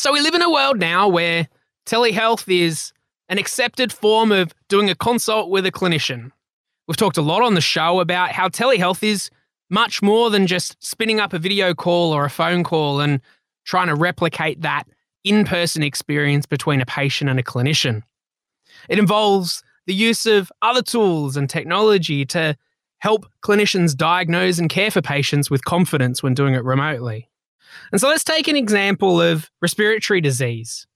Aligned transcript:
So 0.00 0.14
we 0.14 0.22
live 0.22 0.32
in 0.32 0.40
a 0.40 0.50
world 0.50 0.78
now 0.78 1.08
where 1.08 1.46
telehealth 1.84 2.48
is 2.48 2.94
an 3.28 3.36
accepted 3.36 3.92
form 3.92 4.32
of 4.32 4.54
doing 4.70 4.88
a 4.88 4.94
consult 4.94 5.50
with 5.50 5.66
a 5.66 5.70
clinician. 5.70 6.30
We've 6.88 6.96
talked 6.96 7.18
a 7.18 7.22
lot 7.22 7.42
on 7.42 7.52
the 7.52 7.60
show 7.60 8.00
about 8.00 8.32
how 8.32 8.48
telehealth 8.48 9.02
is 9.02 9.28
much 9.68 10.00
more 10.00 10.30
than 10.30 10.46
just 10.46 10.82
spinning 10.82 11.20
up 11.20 11.34
a 11.34 11.38
video 11.38 11.74
call 11.74 12.14
or 12.14 12.24
a 12.24 12.30
phone 12.30 12.64
call 12.64 13.00
and 13.00 13.20
trying 13.66 13.88
to 13.88 13.94
replicate 13.94 14.62
that 14.62 14.84
in 15.22 15.44
person 15.44 15.82
experience 15.82 16.46
between 16.46 16.80
a 16.80 16.86
patient 16.86 17.28
and 17.28 17.38
a 17.38 17.42
clinician. 17.42 18.02
It 18.88 18.98
involves 18.98 19.62
the 19.86 19.92
use 19.92 20.24
of 20.24 20.50
other 20.62 20.80
tools 20.80 21.36
and 21.36 21.50
technology 21.50 22.24
to 22.24 22.56
help 23.00 23.26
clinicians 23.44 23.94
diagnose 23.94 24.58
and 24.58 24.70
care 24.70 24.90
for 24.90 25.02
patients 25.02 25.50
with 25.50 25.66
confidence 25.66 26.22
when 26.22 26.32
doing 26.32 26.54
it 26.54 26.64
remotely. 26.64 27.29
And 27.92 28.00
so 28.00 28.08
let's 28.08 28.24
take 28.24 28.48
an 28.48 28.56
example 28.56 29.20
of 29.20 29.50
respiratory 29.62 30.20
disease. 30.20 30.86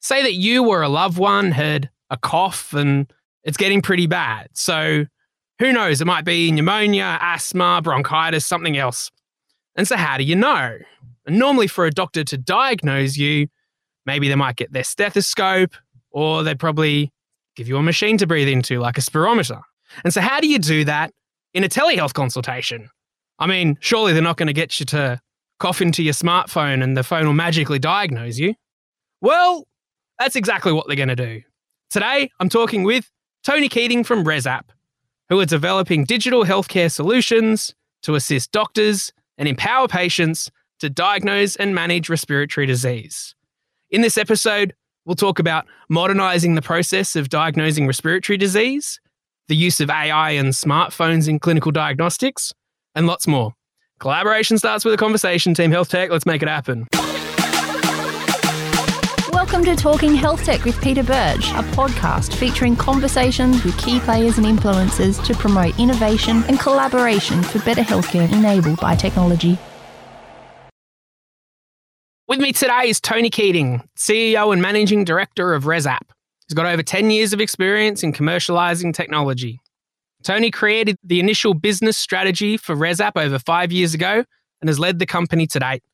Say 0.00 0.22
that 0.22 0.34
you 0.34 0.68
or 0.68 0.82
a 0.82 0.88
loved 0.88 1.18
one 1.18 1.50
had 1.52 1.90
a 2.10 2.16
cough 2.16 2.72
and 2.72 3.12
it's 3.42 3.56
getting 3.56 3.82
pretty 3.82 4.06
bad. 4.06 4.48
So 4.52 5.06
who 5.58 5.72
knows? 5.72 6.00
It 6.00 6.06
might 6.06 6.24
be 6.24 6.52
pneumonia, 6.52 7.18
asthma, 7.20 7.80
bronchitis, 7.82 8.44
something 8.44 8.76
else. 8.76 9.10
And 9.74 9.88
so, 9.88 9.96
how 9.96 10.18
do 10.18 10.24
you 10.24 10.36
know? 10.36 10.78
And 11.26 11.38
normally, 11.38 11.66
for 11.66 11.86
a 11.86 11.90
doctor 11.90 12.24
to 12.24 12.38
diagnose 12.38 13.16
you, 13.16 13.48
maybe 14.04 14.28
they 14.28 14.34
might 14.34 14.56
get 14.56 14.72
their 14.72 14.84
stethoscope 14.84 15.74
or 16.10 16.42
they'd 16.42 16.58
probably 16.58 17.12
give 17.56 17.68
you 17.68 17.76
a 17.76 17.82
machine 17.82 18.18
to 18.18 18.26
breathe 18.26 18.48
into, 18.48 18.80
like 18.80 18.98
a 18.98 19.00
spirometer. 19.00 19.60
And 20.04 20.12
so, 20.12 20.20
how 20.20 20.40
do 20.40 20.48
you 20.48 20.58
do 20.58 20.84
that 20.84 21.12
in 21.54 21.64
a 21.64 21.68
telehealth 21.68 22.14
consultation? 22.14 22.90
I 23.38 23.46
mean, 23.46 23.76
surely 23.80 24.12
they're 24.12 24.22
not 24.22 24.36
going 24.36 24.46
to 24.46 24.54
get 24.54 24.78
you 24.80 24.86
to 24.86 25.20
cough 25.58 25.80
into 25.80 26.02
your 26.02 26.14
smartphone 26.14 26.82
and 26.82 26.96
the 26.96 27.02
phone 27.02 27.26
will 27.26 27.32
magically 27.32 27.78
diagnose 27.78 28.38
you. 28.38 28.54
Well, 29.20 29.66
that's 30.18 30.36
exactly 30.36 30.72
what 30.72 30.86
they're 30.86 30.96
going 30.96 31.08
to 31.08 31.16
do. 31.16 31.42
Today, 31.90 32.30
I'm 32.40 32.48
talking 32.48 32.82
with 32.82 33.10
Tony 33.44 33.68
Keating 33.68 34.04
from 34.04 34.24
ResApp, 34.24 34.64
who 35.28 35.40
are 35.40 35.46
developing 35.46 36.04
digital 36.04 36.44
healthcare 36.44 36.90
solutions 36.90 37.74
to 38.02 38.14
assist 38.14 38.52
doctors 38.52 39.12
and 39.38 39.48
empower 39.48 39.88
patients 39.88 40.50
to 40.80 40.90
diagnose 40.90 41.56
and 41.56 41.74
manage 41.74 42.08
respiratory 42.08 42.66
disease. 42.66 43.34
In 43.90 44.02
this 44.02 44.18
episode, 44.18 44.74
we'll 45.04 45.16
talk 45.16 45.38
about 45.38 45.66
modernizing 45.88 46.54
the 46.54 46.62
process 46.62 47.16
of 47.16 47.28
diagnosing 47.28 47.86
respiratory 47.86 48.36
disease, 48.36 49.00
the 49.48 49.56
use 49.56 49.80
of 49.80 49.90
AI 49.90 50.32
and 50.32 50.48
smartphones 50.48 51.28
in 51.28 51.38
clinical 51.38 51.72
diagnostics, 51.72 52.52
and 52.94 53.06
lots 53.06 53.26
more. 53.26 53.54
Collaboration 53.98 54.58
starts 54.58 54.84
with 54.84 54.92
a 54.92 54.98
conversation, 54.98 55.54
Team 55.54 55.70
Health 55.70 55.88
Tech. 55.88 56.10
Let's 56.10 56.26
make 56.26 56.42
it 56.42 56.48
happen. 56.48 56.86
Welcome 59.32 59.64
to 59.64 59.74
Talking 59.74 60.14
Health 60.14 60.44
Tech 60.44 60.64
with 60.64 60.78
Peter 60.82 61.02
Birch, 61.02 61.48
a 61.52 61.62
podcast 61.72 62.34
featuring 62.34 62.76
conversations 62.76 63.64
with 63.64 63.76
key 63.78 63.98
players 64.00 64.36
and 64.36 64.46
influencers 64.46 65.24
to 65.24 65.34
promote 65.34 65.78
innovation 65.80 66.44
and 66.48 66.60
collaboration 66.60 67.42
for 67.42 67.58
better 67.60 67.80
healthcare 67.80 68.30
enabled 68.32 68.80
by 68.80 68.94
technology. 68.94 69.56
With 72.28 72.40
me 72.40 72.52
today 72.52 72.88
is 72.88 73.00
Tony 73.00 73.30
Keating, 73.30 73.88
CEO 73.96 74.52
and 74.52 74.60
Managing 74.60 75.04
Director 75.04 75.54
of 75.54 75.64
ResApp. 75.64 76.00
He's 76.46 76.54
got 76.54 76.66
over 76.66 76.82
10 76.82 77.10
years 77.10 77.32
of 77.32 77.40
experience 77.40 78.02
in 78.02 78.12
commercializing 78.12 78.92
technology. 78.92 79.60
Tony 80.26 80.50
created 80.50 80.98
the 81.04 81.20
initial 81.20 81.54
business 81.54 81.96
strategy 81.96 82.56
for 82.56 82.74
ResApp 82.74 83.12
over 83.14 83.38
five 83.38 83.70
years 83.70 83.94
ago 83.94 84.24
and 84.60 84.68
has 84.68 84.76
led 84.76 84.98
the 84.98 85.06
company 85.06 85.46
to 85.46 85.60
date. 85.60 85.84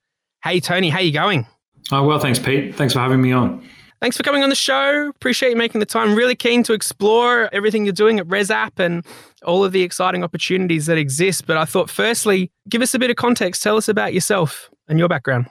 Hey, 0.43 0.59
Tony, 0.59 0.89
how 0.89 1.01
you 1.01 1.13
going? 1.13 1.47
Oh, 1.91 2.05
well, 2.05 2.19
thanks, 2.19 2.39
Pete. 2.39 2.75
Thanks 2.75 2.95
for 2.95 3.01
having 3.01 3.21
me 3.21 3.33
on. 3.33 3.63
Thanks 4.01 4.17
for 4.17 4.23
coming 4.23 4.43
on 4.43 4.49
the 4.49 4.55
show. 4.55 5.11
Appreciate 5.11 5.51
you 5.51 5.57
making 5.57 5.81
the 5.81 5.87
time. 5.87 6.15
Really 6.15 6.35
keen 6.35 6.63
to 6.63 6.73
explore 6.73 7.51
everything 7.53 7.85
you're 7.85 7.93
doing 7.93 8.19
at 8.19 8.27
ResApp 8.27 8.79
and 8.79 9.05
all 9.45 9.67
of 9.67 9.73
the 9.73 9.83
exciting 9.83 10.25
opportunities 10.25 10.87
that 10.87 10.97
exist. 10.97 11.47
But 11.47 11.59
I 11.59 11.67
thought, 11.67 11.91
firstly, 11.91 12.51
give 12.71 12.81
us 12.81 12.95
a 12.95 12.99
bit 12.99 13.11
of 13.11 13.17
context. 13.17 13.63
Tell 13.63 13.77
us 13.77 13.87
about 13.87 14.15
yourself 14.15 14.71
and 14.89 14.99
your 14.99 15.09
background. 15.09 15.47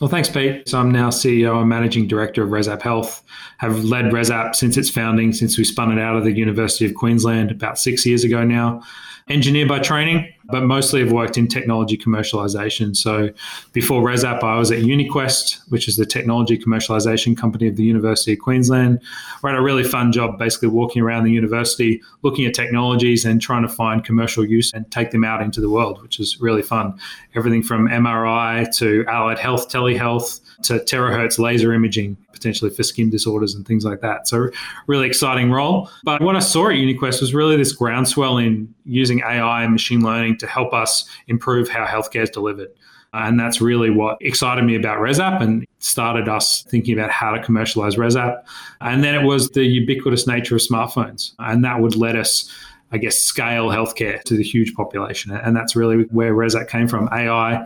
Well, 0.00 0.10
thanks, 0.10 0.28
Pete. 0.28 0.68
So 0.68 0.80
I'm 0.80 0.90
now 0.90 1.10
CEO 1.10 1.60
and 1.60 1.68
Managing 1.68 2.08
Director 2.08 2.42
of 2.42 2.50
ResApp 2.50 2.82
Health. 2.82 3.22
Have 3.58 3.84
led 3.84 4.06
ResApp 4.06 4.56
since 4.56 4.76
its 4.76 4.90
founding, 4.90 5.32
since 5.32 5.56
we 5.56 5.62
spun 5.62 5.96
it 5.96 6.02
out 6.02 6.16
of 6.16 6.24
the 6.24 6.32
University 6.32 6.84
of 6.84 6.94
Queensland 6.94 7.52
about 7.52 7.78
six 7.78 8.04
years 8.04 8.24
ago 8.24 8.42
now. 8.42 8.82
Engineer 9.28 9.68
by 9.68 9.78
training, 9.78 10.33
but 10.46 10.62
mostly 10.62 11.00
have 11.00 11.12
worked 11.12 11.38
in 11.38 11.48
technology 11.48 11.96
commercialization. 11.96 12.94
So 12.94 13.30
before 13.72 14.02
ResApp, 14.02 14.42
I 14.42 14.58
was 14.58 14.70
at 14.70 14.80
UniQuest, 14.80 15.70
which 15.70 15.88
is 15.88 15.96
the 15.96 16.06
technology 16.06 16.58
commercialization 16.58 17.36
company 17.36 17.66
of 17.66 17.76
the 17.76 17.84
University 17.84 18.34
of 18.34 18.40
Queensland. 18.40 19.00
We 19.42 19.50
had 19.50 19.58
a 19.58 19.62
really 19.62 19.84
fun 19.84 20.12
job 20.12 20.38
basically 20.38 20.68
walking 20.68 21.02
around 21.02 21.24
the 21.24 21.32
university, 21.32 22.02
looking 22.22 22.44
at 22.44 22.54
technologies 22.54 23.24
and 23.24 23.40
trying 23.40 23.62
to 23.62 23.68
find 23.68 24.04
commercial 24.04 24.44
use 24.44 24.72
and 24.72 24.90
take 24.90 25.10
them 25.10 25.24
out 25.24 25.42
into 25.42 25.60
the 25.60 25.70
world, 25.70 26.02
which 26.02 26.20
is 26.20 26.40
really 26.40 26.62
fun. 26.62 26.98
Everything 27.34 27.62
from 27.62 27.88
MRI 27.88 28.70
to 28.76 29.04
allied 29.08 29.38
health, 29.38 29.70
telehealth 29.70 30.40
to 30.64 30.74
terahertz 30.80 31.38
laser 31.38 31.72
imaging, 31.72 32.16
potentially 32.34 32.70
for 32.70 32.82
skin 32.82 33.08
disorders 33.08 33.54
and 33.54 33.66
things 33.66 33.84
like 33.84 34.00
that. 34.00 34.28
So, 34.28 34.50
really 34.86 35.06
exciting 35.06 35.50
role. 35.50 35.88
But 36.02 36.20
what 36.20 36.36
I 36.36 36.40
saw 36.40 36.68
at 36.68 36.74
UniQuest 36.74 37.20
was 37.20 37.32
really 37.32 37.56
this 37.56 37.72
groundswell 37.72 38.38
in 38.38 38.72
using 38.84 39.20
AI 39.20 39.62
and 39.62 39.72
machine 39.72 40.02
learning 40.02 40.38
to 40.38 40.46
help 40.46 40.74
us 40.74 41.08
improve 41.28 41.68
how 41.68 41.86
healthcare 41.86 42.22
is 42.22 42.30
delivered. 42.30 42.68
Uh, 43.14 43.26
and 43.26 43.38
that's 43.38 43.60
really 43.60 43.90
what 43.90 44.18
excited 44.20 44.64
me 44.64 44.74
about 44.74 44.98
ResApp 44.98 45.40
and 45.40 45.64
started 45.78 46.28
us 46.28 46.64
thinking 46.64 46.98
about 46.98 47.10
how 47.10 47.30
to 47.30 47.40
commercialize 47.40 47.94
ResApp. 47.94 48.42
And 48.80 49.04
then 49.04 49.14
it 49.14 49.24
was 49.24 49.50
the 49.50 49.64
ubiquitous 49.64 50.26
nature 50.26 50.56
of 50.56 50.60
smartphones. 50.60 51.32
And 51.38 51.64
that 51.64 51.80
would 51.80 51.94
let 51.94 52.16
us, 52.16 52.52
I 52.90 52.98
guess, 52.98 53.16
scale 53.16 53.68
healthcare 53.68 54.20
to 54.24 54.36
the 54.36 54.42
huge 54.42 54.74
population. 54.74 55.30
And 55.30 55.54
that's 55.54 55.76
really 55.76 56.04
where 56.10 56.34
ResApp 56.34 56.68
came 56.68 56.88
from 56.88 57.08
AI 57.12 57.64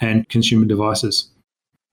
and 0.00 0.28
consumer 0.28 0.64
devices. 0.64 1.28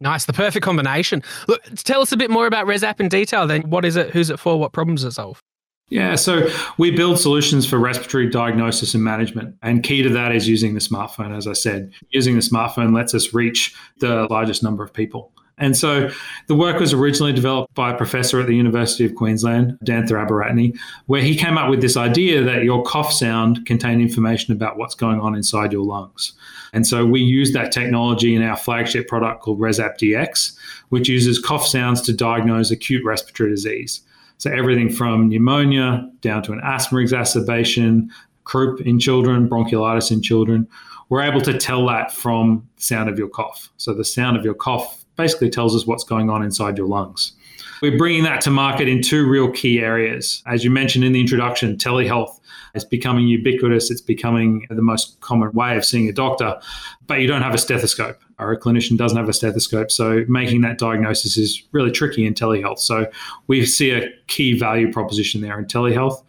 Nice, 0.02 0.26
the 0.26 0.34
perfect 0.34 0.64
combination. 0.64 1.24
Look, 1.48 1.64
tell 1.78 2.02
us 2.02 2.12
a 2.12 2.18
bit 2.18 2.30
more 2.30 2.48
about 2.48 2.68
ResApp 2.68 3.00
in 3.00 3.08
detail 3.08 3.48
then. 3.48 3.70
What 3.70 3.86
is 3.86 3.96
it? 3.96 4.12
Who's 4.12 4.30
it 4.30 4.40
for? 4.40 4.60
What 4.60 4.74
problems 4.74 5.04
does 5.04 5.14
it 5.14 5.16
solve? 5.16 5.42
Yeah, 5.90 6.16
so 6.16 6.50
we 6.80 6.90
build 6.90 7.20
solutions 7.20 7.66
for 7.66 7.78
respiratory 7.78 8.30
diagnosis 8.30 8.96
and 8.96 9.04
management. 9.04 9.56
And 9.62 9.84
key 9.84 10.02
to 10.02 10.10
that 10.10 10.32
is 10.34 10.50
using 10.50 10.74
the 10.74 10.80
smartphone, 10.80 11.36
as 11.36 11.48
I 11.48 11.54
said. 11.54 11.94
Using 12.10 12.34
the 12.34 12.42
smartphone 12.42 12.94
lets 12.94 13.14
us 13.14 13.34
reach 13.36 13.76
the 14.00 14.28
largest 14.32 14.64
number 14.64 14.84
of 14.84 14.92
people. 14.92 15.32
And 15.58 15.78
so 15.78 16.10
the 16.48 16.56
work 16.56 16.80
was 16.80 16.92
originally 16.92 17.32
developed 17.32 17.74
by 17.76 17.92
a 17.92 17.98
professor 17.98 18.42
at 18.42 18.48
the 18.48 18.56
University 18.56 19.06
of 19.06 19.16
Queensland, 19.16 19.78
Udantha 19.84 20.12
Abeyratne, 20.12 20.78
where 21.06 21.22
he 21.22 21.36
came 21.36 21.58
up 21.58 21.70
with 21.70 21.82
this 21.82 21.96
idea 21.96 22.44
that 22.44 22.64
your 22.64 22.84
cough 22.84 23.14
sound 23.14 23.66
contained 23.66 24.02
information 24.02 24.54
about 24.54 24.78
what's 24.78 24.96
going 24.96 25.22
on 25.22 25.34
inside 25.34 25.72
your 25.72 25.86
lungs. 25.86 26.34
And 26.74 26.86
so 26.86 27.06
we 27.06 27.22
use 27.22 27.54
that 27.54 27.72
technology 27.72 28.36
in 28.36 28.44
our 28.44 28.58
flagship 28.58 29.08
product 29.08 29.42
called 29.42 29.60
ResApp 29.60 29.98
DX, 29.98 30.58
which 30.90 31.08
uses 31.08 31.40
cough 31.40 31.66
sounds 31.66 32.02
to 32.02 32.14
diagnose 32.14 32.70
acute 32.70 33.06
respiratory 33.06 33.50
disease. 33.50 34.02
So 34.38 34.52
everything 34.52 34.90
from 34.90 35.30
pneumonia 35.30 36.10
down 36.20 36.44
to 36.44 36.52
an 36.52 36.60
asthma 36.66 37.00
exacerbation, 37.00 38.12
croup 38.44 38.82
in 38.82 39.00
children, 39.00 39.48
bronchiolitis 39.48 40.12
in 40.12 40.22
children. 40.22 40.68
We're 41.08 41.22
able 41.22 41.42
to 41.42 41.58
tell 41.58 41.86
that 41.88 42.12
from 42.12 42.68
the 42.76 42.82
sound 42.82 43.10
of 43.10 43.18
your 43.18 43.30
cough. 43.30 43.72
So 43.78 43.94
the 43.94 44.04
sound 44.04 44.36
of 44.36 44.44
your 44.44 44.54
cough 44.54 45.05
basically 45.16 45.50
tells 45.50 45.76
us 45.76 45.86
what's 45.86 46.04
going 46.04 46.30
on 46.30 46.44
inside 46.44 46.78
your 46.78 46.88
lungs. 46.88 47.34
We're 47.82 47.98
bringing 47.98 48.24
that 48.24 48.42
to 48.42 48.52
market 48.52 48.88
in 48.88 49.02
two 49.02 49.28
real 49.28 49.52
key 49.52 49.80
areas. 49.80 50.42
As 50.46 50.64
you 50.64 50.72
mentioned 50.72 51.04
in 51.04 51.14
the 51.14 51.20
introduction, 51.20 51.76
telehealth 51.76 52.40
is 52.74 52.86
becoming 52.86 53.28
ubiquitous. 53.28 53.92
It's 53.92 54.02
becoming 54.02 54.66
the 54.70 54.82
most 54.82 55.20
common 55.22 55.52
way 55.52 55.76
of 55.76 55.86
seeing 55.86 56.08
a 56.08 56.14
doctor, 56.14 56.60
but 57.08 57.22
you 57.22 57.28
don't 57.28 57.42
have 57.42 57.54
a 57.54 57.58
stethoscope 57.58 58.20
or 58.40 58.52
a 58.52 58.60
clinician 58.60 58.98
doesn't 58.98 59.18
have 59.18 59.30
a 59.30 59.34
stethoscope. 59.34 59.92
So 59.92 60.26
making 60.28 60.62
that 60.62 60.78
diagnosis 60.78 61.38
is 61.38 61.64
really 61.72 61.92
tricky 61.92 62.26
in 62.26 62.34
telehealth. 62.34 62.80
So 62.80 63.10
we 63.48 63.66
see 63.66 63.92
a 63.92 64.10
key 64.28 64.58
value 64.58 64.92
proposition 64.92 65.42
there 65.42 65.58
in 65.58 65.66
telehealth. 65.66 66.24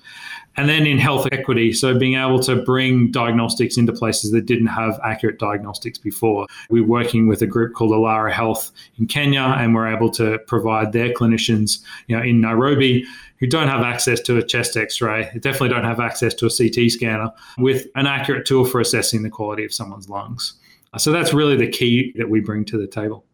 And 0.57 0.69
then 0.69 0.87
in 0.87 0.99
health 0.99 1.29
equity, 1.33 1.73
so 1.73 1.99
being 1.99 2.15
able 2.15 2.41
to 2.41 2.57
bring 2.57 3.11
diagnostics 3.11 3.77
into 3.77 3.93
places 3.93 4.31
that 4.33 4.47
didn't 4.47 4.69
have 4.69 4.99
accurate 5.05 5.39
diagnostics 5.39 5.99
before. 5.99 6.47
We're 6.71 6.87
working 6.87 7.29
with 7.29 7.43
a 7.43 7.47
group 7.47 7.75
called 7.75 7.91
Ilara 7.91 8.33
Health 8.33 8.73
in 8.99 9.07
Kenya, 9.07 9.43
and 9.59 9.75
we're 9.75 9.95
able 9.95 10.11
to 10.13 10.39
provide 10.47 10.93
their 10.93 11.13
clinicians, 11.13 11.83
you 12.07 12.17
know, 12.17 12.23
in 12.23 12.41
Nairobi 12.41 13.05
who 13.39 13.47
don't 13.47 13.69
have 13.69 13.83
access 13.83 14.21
to 14.21 14.39
a 14.39 14.43
chest 14.43 14.77
x-ray, 14.77 15.31
definitely 15.41 15.69
don't 15.69 15.85
have 15.85 16.01
access 16.01 16.33
to 16.33 16.47
a 16.47 16.51
CT 16.51 16.91
scanner 16.91 17.31
with 17.59 17.87
an 17.95 18.07
accurate 18.07 18.47
tool 18.47 18.65
for 18.65 18.81
assessing 18.81 19.23
the 19.23 19.31
quality 19.31 19.65
of 19.65 19.75
someone's 19.75 20.09
lungs. 20.09 20.55
So 20.97 21.13
that's 21.13 21.35
really 21.35 21.57
the 21.57 21.69
key 21.69 22.15
that 22.17 22.31
we 22.31 22.41
bring 22.41 22.65
to 22.67 22.79
the 22.79 22.87
table. 22.87 23.27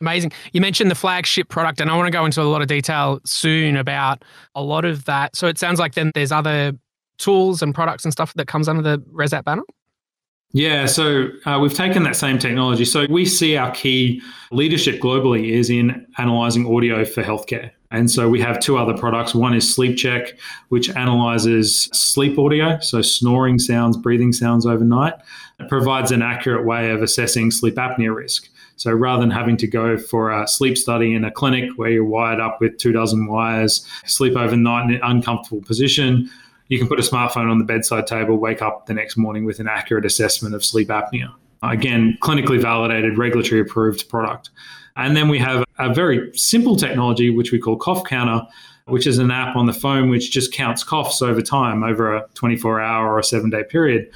Amazing. 0.00 0.32
You 0.52 0.60
mentioned 0.60 0.90
the 0.90 0.94
flagship 0.94 1.48
product, 1.48 1.80
and 1.80 1.90
I 1.90 1.96
want 1.96 2.06
to 2.06 2.10
go 2.10 2.24
into 2.24 2.40
a 2.40 2.44
lot 2.44 2.62
of 2.62 2.68
detail 2.68 3.20
soon 3.24 3.76
about 3.76 4.24
a 4.54 4.62
lot 4.62 4.84
of 4.84 5.04
that. 5.04 5.36
So 5.36 5.46
it 5.46 5.58
sounds 5.58 5.78
like 5.78 5.94
then 5.94 6.10
there's 6.14 6.32
other 6.32 6.72
tools 7.18 7.60
and 7.60 7.74
products 7.74 8.04
and 8.04 8.12
stuff 8.12 8.32
that 8.34 8.46
comes 8.46 8.66
under 8.66 8.82
the 8.82 8.98
ResApp 9.12 9.44
banner. 9.44 9.62
Yeah, 10.52 10.86
so 10.86 11.28
uh, 11.44 11.58
we've 11.60 11.74
taken 11.74 12.02
that 12.04 12.16
same 12.16 12.38
technology. 12.38 12.84
So 12.84 13.06
we 13.08 13.24
see 13.24 13.56
our 13.56 13.70
key 13.70 14.20
leadership 14.50 15.00
globally 15.00 15.50
is 15.50 15.70
in 15.70 16.06
analyzing 16.18 16.66
audio 16.74 17.04
for 17.04 17.22
healthcare. 17.22 17.70
And 17.92 18.10
so 18.10 18.28
we 18.28 18.40
have 18.40 18.58
two 18.58 18.76
other 18.76 18.96
products. 18.96 19.34
One 19.34 19.54
is 19.54 19.76
SleepCheck, 19.76 20.32
which 20.68 20.90
analyzes 20.90 21.88
sleep 21.92 22.38
audio, 22.38 22.78
so 22.80 23.02
snoring 23.02 23.58
sounds, 23.58 23.96
breathing 23.96 24.32
sounds 24.32 24.64
overnight. 24.66 25.14
It 25.58 25.68
provides 25.68 26.10
an 26.10 26.22
accurate 26.22 26.64
way 26.64 26.90
of 26.90 27.02
assessing 27.02 27.50
sleep 27.50 27.74
apnea 27.74 28.14
risk. 28.14 28.48
So 28.80 28.90
rather 28.94 29.20
than 29.20 29.30
having 29.30 29.58
to 29.58 29.66
go 29.66 29.98
for 29.98 30.30
a 30.30 30.48
sleep 30.48 30.78
study 30.78 31.12
in 31.12 31.22
a 31.22 31.30
clinic 31.30 31.68
where 31.76 31.90
you're 31.90 32.02
wired 32.02 32.40
up 32.40 32.62
with 32.62 32.78
two 32.78 32.92
dozen 32.92 33.26
wires, 33.26 33.86
sleep 34.06 34.38
overnight 34.38 34.88
in 34.88 34.94
an 34.94 35.00
uncomfortable 35.02 35.60
position, 35.60 36.30
you 36.68 36.78
can 36.78 36.88
put 36.88 36.98
a 36.98 37.02
smartphone 37.02 37.50
on 37.50 37.58
the 37.58 37.64
bedside 37.66 38.06
table, 38.06 38.38
wake 38.38 38.62
up 38.62 38.86
the 38.86 38.94
next 38.94 39.18
morning 39.18 39.44
with 39.44 39.60
an 39.60 39.68
accurate 39.68 40.06
assessment 40.06 40.54
of 40.54 40.64
sleep 40.64 40.88
apnea. 40.88 41.30
Again, 41.62 42.16
clinically 42.22 42.58
validated, 42.58 43.18
regulatory 43.18 43.60
approved 43.60 44.08
product. 44.08 44.48
And 44.96 45.14
then 45.14 45.28
we 45.28 45.38
have 45.40 45.62
a 45.78 45.92
very 45.92 46.34
simple 46.34 46.74
technology, 46.74 47.28
which 47.28 47.52
we 47.52 47.58
call 47.58 47.76
Cough 47.76 48.04
Counter, 48.04 48.46
which 48.86 49.06
is 49.06 49.18
an 49.18 49.30
app 49.30 49.56
on 49.56 49.66
the 49.66 49.74
phone 49.74 50.08
which 50.08 50.30
just 50.30 50.54
counts 50.54 50.82
coughs 50.82 51.20
over 51.20 51.42
time, 51.42 51.84
over 51.84 52.16
a 52.16 52.26
24 52.32 52.80
hour 52.80 53.12
or 53.12 53.18
a 53.18 53.24
seven 53.24 53.50
day 53.50 53.62
period. 53.62 54.10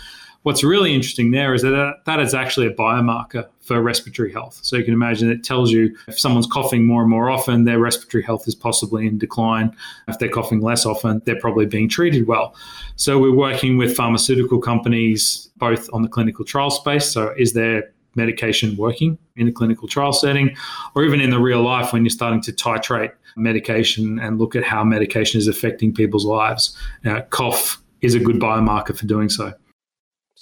What's 0.45 0.63
really 0.63 0.95
interesting 0.95 1.31
there 1.31 1.55
is 1.55 1.63
that 1.63 1.75
uh, 1.75 1.95
that 2.05 2.21
is 2.21 2.35
actually 2.35 2.67
a 2.67 2.75
biomarker 2.75 3.49
for 3.61 3.81
respiratory 3.81 4.31
health. 4.31 4.61
So 4.63 4.77
you 4.77 4.85
can 4.85 4.93
imagine 4.93 5.31
it 5.31 5.43
tells 5.43 5.71
you 5.71 5.97
if 6.07 6.21
someone's 6.21 6.47
coughing 6.47 6.85
more 6.85 7.01
and 7.01 7.09
more 7.09 7.31
often, 7.31 7.65
their 7.65 7.79
respiratory 7.79 8.23
health 8.23 8.47
is 8.47 8.55
possibly 8.55 9.07
in 9.07 9.17
decline. 9.17 9.75
If 10.07 10.19
they're 10.19 10.29
coughing 10.29 10.61
less 10.61 10.85
often, 10.85 11.23
they're 11.25 11.41
probably 11.41 11.65
being 11.65 11.89
treated 11.89 12.27
well. 12.27 12.55
So 12.97 13.19
we're 13.19 13.35
working 13.35 13.79
with 13.79 13.97
pharmaceutical 13.97 14.61
companies 14.61 15.49
both 15.57 15.89
on 15.95 16.03
the 16.03 16.09
clinical 16.09 16.45
trial 16.45 16.69
space. 16.69 17.11
So 17.11 17.33
is 17.39 17.55
there 17.55 17.91
medication 18.15 18.77
working 18.77 19.17
in 19.37 19.49
a 19.49 19.53
clinical 19.53 19.89
trial 19.89 20.13
setting, 20.13 20.55
or 20.95 21.05
even 21.05 21.23
in 21.23 21.31
the 21.31 21.41
real 21.41 21.63
life 21.63 21.93
when 21.95 22.05
you're 22.05 22.11
starting 22.11 22.43
to 22.43 22.53
titrate 22.53 23.13
medication 23.35 24.19
and 24.19 24.39
look 24.39 24.55
at 24.55 24.63
how 24.63 24.85
medication 24.85 25.39
is 25.39 25.49
affecting 25.49 25.93
people's 25.93 26.27
lives. 26.27 26.77
Now, 27.03 27.23
cough 27.23 27.83
is 28.03 28.15
a 28.15 28.21
good 28.21 28.37
biomarker 28.37 28.97
for 28.97 29.07
doing 29.07 29.31
so. 29.31 29.55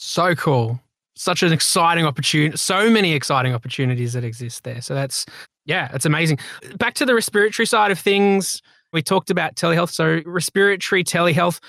So 0.04 0.34
cool. 0.34 0.80
Such 1.14 1.44
an 1.44 1.52
exciting 1.52 2.04
opportunity. 2.04 2.56
So 2.56 2.90
many 2.90 3.12
exciting 3.12 3.54
opportunities 3.54 4.14
that 4.14 4.24
exist 4.24 4.64
there. 4.64 4.80
So 4.80 4.94
that's, 4.96 5.24
yeah, 5.64 5.90
it's 5.94 6.04
amazing. 6.04 6.40
Back 6.76 6.94
to 6.94 7.06
the 7.06 7.14
respiratory 7.14 7.66
side 7.66 7.92
of 7.92 8.00
things, 8.00 8.60
we 8.92 9.00
talked 9.00 9.30
about 9.30 9.54
telehealth. 9.54 9.90
So, 9.90 10.20
respiratory 10.26 11.04
telehealth, 11.04 11.60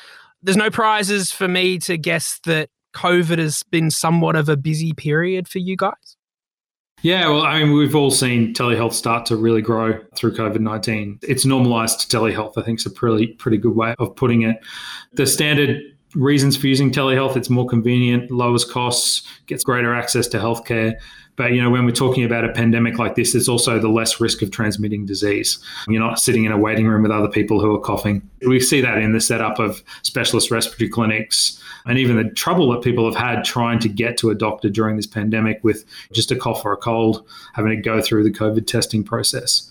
there's 0.41 0.57
no 0.57 0.71
prizes 0.71 1.31
for 1.31 1.47
me 1.47 1.77
to 1.79 1.95
guess 1.95 2.39
that 2.45 2.69
COVID 2.95 3.37
has 3.37 3.61
been 3.69 3.91
somewhat 3.91 4.35
of 4.35 4.49
a 4.49 4.57
busy 4.57 4.93
period 4.93 5.47
for 5.47 5.59
you 5.59 5.77
guys. 5.77 6.17
Yeah, 7.03 7.27
well, 7.27 7.43
I 7.43 7.59
mean, 7.59 7.73
we've 7.73 7.95
all 7.95 8.11
seen 8.11 8.55
telehealth 8.55 8.93
start 8.93 9.27
to 9.27 9.35
really 9.35 9.61
grow 9.61 9.99
through 10.15 10.35
COVID 10.35 10.59
19. 10.59 11.19
It's 11.21 11.45
normalized 11.45 12.09
telehealth, 12.11 12.53
I 12.57 12.63
think, 12.63 12.79
is 12.79 12.87
a 12.87 12.89
pretty, 12.89 13.27
pretty 13.27 13.57
good 13.57 13.75
way 13.75 13.93
of 13.99 14.15
putting 14.15 14.41
it. 14.41 14.57
The 15.11 15.27
standard 15.27 15.81
reasons 16.15 16.57
for 16.57 16.67
using 16.67 16.91
telehealth. 16.91 17.35
It's 17.35 17.49
more 17.49 17.67
convenient, 17.67 18.31
lowers 18.31 18.65
costs, 18.65 19.27
gets 19.47 19.63
greater 19.63 19.93
access 19.93 20.27
to 20.27 20.37
healthcare. 20.37 20.95
But 21.35 21.53
you 21.53 21.61
know, 21.61 21.69
when 21.69 21.85
we're 21.85 21.91
talking 21.91 22.23
about 22.23 22.45
a 22.45 22.49
pandemic 22.49 22.99
like 22.99 23.15
this, 23.15 23.33
it's 23.33 23.47
also 23.47 23.79
the 23.79 23.89
less 23.89 24.21
risk 24.21 24.41
of 24.43 24.51
transmitting 24.51 25.05
disease. 25.05 25.57
You're 25.87 25.99
not 25.99 26.19
sitting 26.19 26.45
in 26.45 26.51
a 26.51 26.57
waiting 26.57 26.87
room 26.87 27.01
with 27.01 27.11
other 27.11 27.27
people 27.27 27.59
who 27.59 27.73
are 27.73 27.79
coughing. 27.79 28.27
We 28.45 28.59
see 28.59 28.81
that 28.81 28.99
in 28.99 29.13
the 29.13 29.21
setup 29.21 29.57
of 29.57 29.83
specialist 30.03 30.51
respiratory 30.51 30.89
clinics 30.89 31.59
and 31.85 31.97
even 31.97 32.17
the 32.17 32.29
trouble 32.33 32.71
that 32.71 32.83
people 32.83 33.11
have 33.11 33.19
had 33.19 33.43
trying 33.43 33.79
to 33.79 33.89
get 33.89 34.17
to 34.17 34.29
a 34.29 34.35
doctor 34.35 34.69
during 34.69 34.95
this 34.95 35.07
pandemic 35.07 35.59
with 35.63 35.85
just 36.13 36.31
a 36.31 36.35
cough 36.35 36.63
or 36.65 36.73
a 36.73 36.77
cold, 36.77 37.27
having 37.53 37.71
to 37.71 37.81
go 37.81 38.01
through 38.01 38.23
the 38.23 38.31
COVID 38.31 38.67
testing 38.67 39.03
process. 39.03 39.69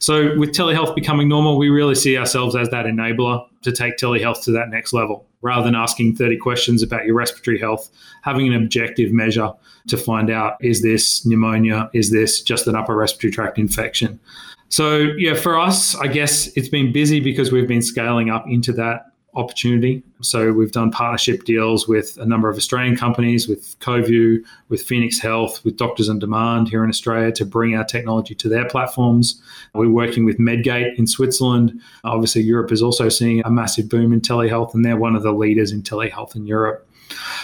So, 0.00 0.34
with 0.38 0.52
telehealth 0.52 0.94
becoming 0.94 1.28
normal, 1.28 1.58
we 1.58 1.68
really 1.68 1.94
see 1.94 2.16
ourselves 2.16 2.56
as 2.56 2.70
that 2.70 2.86
enabler 2.86 3.46
to 3.62 3.70
take 3.70 3.98
telehealth 3.98 4.42
to 4.44 4.50
that 4.52 4.70
next 4.70 4.94
level. 4.94 5.26
Rather 5.42 5.64
than 5.64 5.74
asking 5.74 6.16
30 6.16 6.38
questions 6.38 6.82
about 6.82 7.04
your 7.04 7.14
respiratory 7.14 7.58
health, 7.58 7.90
having 8.22 8.46
an 8.46 8.54
objective 8.54 9.12
measure 9.12 9.52
to 9.88 9.96
find 9.96 10.30
out 10.30 10.56
is 10.62 10.82
this 10.82 11.24
pneumonia? 11.26 11.90
Is 11.92 12.10
this 12.10 12.40
just 12.40 12.66
an 12.66 12.74
upper 12.74 12.96
respiratory 12.96 13.32
tract 13.32 13.58
infection? 13.58 14.18
So, 14.70 14.98
yeah, 15.18 15.34
for 15.34 15.58
us, 15.58 15.94
I 15.96 16.06
guess 16.06 16.46
it's 16.56 16.68
been 16.68 16.92
busy 16.92 17.20
because 17.20 17.52
we've 17.52 17.68
been 17.68 17.82
scaling 17.82 18.30
up 18.30 18.46
into 18.46 18.72
that 18.74 19.12
opportunity. 19.34 20.02
So 20.22 20.52
we've 20.52 20.72
done 20.72 20.90
partnership 20.90 21.44
deals 21.44 21.86
with 21.86 22.16
a 22.18 22.26
number 22.26 22.48
of 22.48 22.56
Australian 22.56 22.96
companies, 22.96 23.48
with 23.48 23.78
Coviu, 23.78 24.44
with 24.68 24.82
Phoenix 24.82 25.18
Health, 25.18 25.64
with 25.64 25.76
Doctors 25.76 26.08
on 26.08 26.18
Demand 26.18 26.68
here 26.68 26.82
in 26.82 26.90
Australia 26.90 27.32
to 27.32 27.44
bring 27.44 27.76
our 27.76 27.84
technology 27.84 28.34
to 28.34 28.48
their 28.48 28.68
platforms. 28.68 29.40
We're 29.72 29.88
working 29.88 30.24
with 30.24 30.38
Medgate 30.38 30.98
in 30.98 31.06
Switzerland. 31.06 31.80
Obviously, 32.04 32.42
Europe 32.42 32.72
is 32.72 32.82
also 32.82 33.08
seeing 33.08 33.42
a 33.44 33.50
massive 33.50 33.88
boom 33.88 34.12
in 34.12 34.20
telehealth, 34.20 34.74
and 34.74 34.84
they're 34.84 34.96
one 34.96 35.14
of 35.14 35.22
the 35.22 35.32
leaders 35.32 35.72
in 35.72 35.82
telehealth 35.82 36.34
in 36.34 36.46
Europe. 36.46 36.86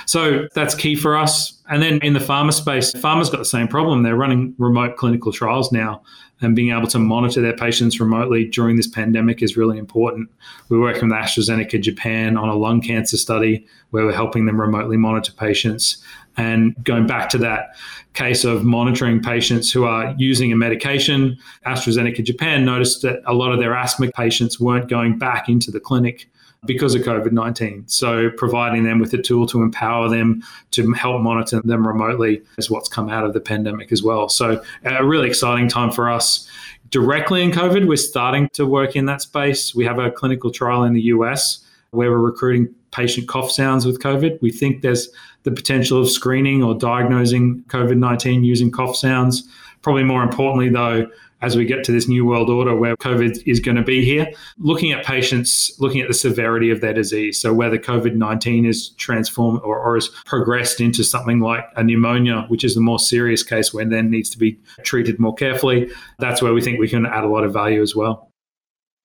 So 0.06 0.48
that's 0.54 0.74
key 0.74 0.94
for 0.94 1.16
us. 1.16 1.60
And 1.68 1.82
then 1.82 1.98
in 1.98 2.12
the 2.12 2.20
pharma 2.20 2.52
space, 2.52 2.92
pharma's 2.92 3.28
got 3.28 3.38
the 3.38 3.44
same 3.44 3.66
problem. 3.66 4.02
They're 4.02 4.16
running 4.16 4.54
remote 4.58 4.96
clinical 4.96 5.32
trials 5.32 5.72
now, 5.72 6.02
and 6.40 6.54
being 6.54 6.70
able 6.70 6.86
to 6.88 6.98
monitor 6.98 7.40
their 7.40 7.56
patients 7.56 7.98
remotely 7.98 8.44
during 8.44 8.76
this 8.76 8.86
pandemic 8.86 9.42
is 9.42 9.56
really 9.56 9.78
important. 9.78 10.30
We're 10.68 10.80
working 10.80 11.08
with 11.08 11.18
AstraZeneca 11.18 11.80
Japan 11.80 12.36
on 12.36 12.48
a 12.48 12.54
lung 12.54 12.80
cancer 12.80 13.16
study 13.16 13.66
where 13.90 14.04
we're 14.04 14.12
helping 14.12 14.46
them 14.46 14.60
remotely 14.60 14.96
monitor 14.96 15.32
patients. 15.32 16.02
And 16.36 16.76
going 16.84 17.06
back 17.06 17.30
to 17.30 17.38
that 17.38 17.70
case 18.12 18.44
of 18.44 18.62
monitoring 18.64 19.22
patients 19.22 19.72
who 19.72 19.84
are 19.84 20.14
using 20.18 20.52
a 20.52 20.56
medication, 20.56 21.38
AstraZeneca 21.64 22.22
Japan 22.22 22.64
noticed 22.64 23.02
that 23.02 23.22
a 23.26 23.32
lot 23.32 23.52
of 23.52 23.58
their 23.58 23.74
asthma 23.74 24.12
patients 24.12 24.60
weren't 24.60 24.88
going 24.88 25.18
back 25.18 25.48
into 25.48 25.70
the 25.70 25.80
clinic 25.80 26.28
because 26.66 26.94
of 26.94 27.02
COVID 27.02 27.32
19. 27.32 27.84
So, 27.86 28.30
providing 28.36 28.84
them 28.84 28.98
with 28.98 29.12
a 29.14 29.22
tool 29.22 29.46
to 29.48 29.62
empower 29.62 30.08
them 30.08 30.42
to 30.72 30.92
help 30.92 31.22
monitor 31.22 31.60
them 31.62 31.86
remotely 31.86 32.42
is 32.58 32.70
what's 32.70 32.88
come 32.88 33.08
out 33.08 33.24
of 33.24 33.32
the 33.32 33.40
pandemic 33.40 33.92
as 33.92 34.02
well. 34.02 34.28
So, 34.28 34.62
a 34.84 35.04
really 35.04 35.28
exciting 35.28 35.68
time 35.68 35.90
for 35.90 36.10
us. 36.10 36.48
Directly 36.90 37.42
in 37.42 37.50
COVID, 37.50 37.88
we're 37.88 37.96
starting 37.96 38.48
to 38.52 38.64
work 38.64 38.94
in 38.94 39.06
that 39.06 39.22
space. 39.22 39.74
We 39.74 39.84
have 39.84 39.98
a 39.98 40.10
clinical 40.10 40.50
trial 40.50 40.84
in 40.84 40.92
the 40.92 41.02
US 41.02 41.65
where 41.90 42.10
we're 42.10 42.18
recruiting 42.18 42.74
patient 42.92 43.28
cough 43.28 43.50
sounds 43.50 43.84
with 43.84 44.00
COVID. 44.00 44.40
We 44.40 44.50
think 44.50 44.82
there's 44.82 45.08
the 45.42 45.50
potential 45.50 46.00
of 46.00 46.10
screening 46.10 46.62
or 46.62 46.74
diagnosing 46.74 47.62
COVID 47.68 47.98
19 47.98 48.44
using 48.44 48.70
cough 48.70 48.96
sounds. 48.96 49.48
Probably 49.82 50.02
more 50.02 50.22
importantly, 50.22 50.68
though, 50.68 51.06
as 51.42 51.56
we 51.56 51.64
get 51.64 51.84
to 51.84 51.92
this 51.92 52.08
new 52.08 52.24
world 52.24 52.48
order 52.48 52.74
where 52.74 52.96
COVID 52.96 53.42
is 53.46 53.60
going 53.60 53.76
to 53.76 53.82
be 53.82 54.04
here, 54.04 54.26
looking 54.58 54.90
at 54.92 55.04
patients, 55.04 55.78
looking 55.78 56.00
at 56.00 56.08
the 56.08 56.14
severity 56.14 56.70
of 56.70 56.80
their 56.80 56.94
disease. 56.94 57.38
So 57.38 57.52
whether 57.52 57.78
COVID 57.78 58.14
19 58.14 58.64
is 58.64 58.90
transformed 58.90 59.60
or, 59.62 59.78
or 59.78 59.94
has 59.94 60.08
progressed 60.24 60.80
into 60.80 61.04
something 61.04 61.40
like 61.40 61.64
a 61.76 61.84
pneumonia, 61.84 62.46
which 62.48 62.64
is 62.64 62.74
the 62.74 62.80
more 62.80 62.98
serious 62.98 63.42
case 63.42 63.74
when 63.74 63.90
then 63.90 64.10
needs 64.10 64.30
to 64.30 64.38
be 64.38 64.58
treated 64.82 65.20
more 65.20 65.34
carefully, 65.34 65.90
that's 66.18 66.40
where 66.40 66.54
we 66.54 66.62
think 66.62 66.80
we 66.80 66.88
can 66.88 67.06
add 67.06 67.24
a 67.24 67.28
lot 67.28 67.44
of 67.44 67.52
value 67.52 67.82
as 67.82 67.94
well. 67.94 68.30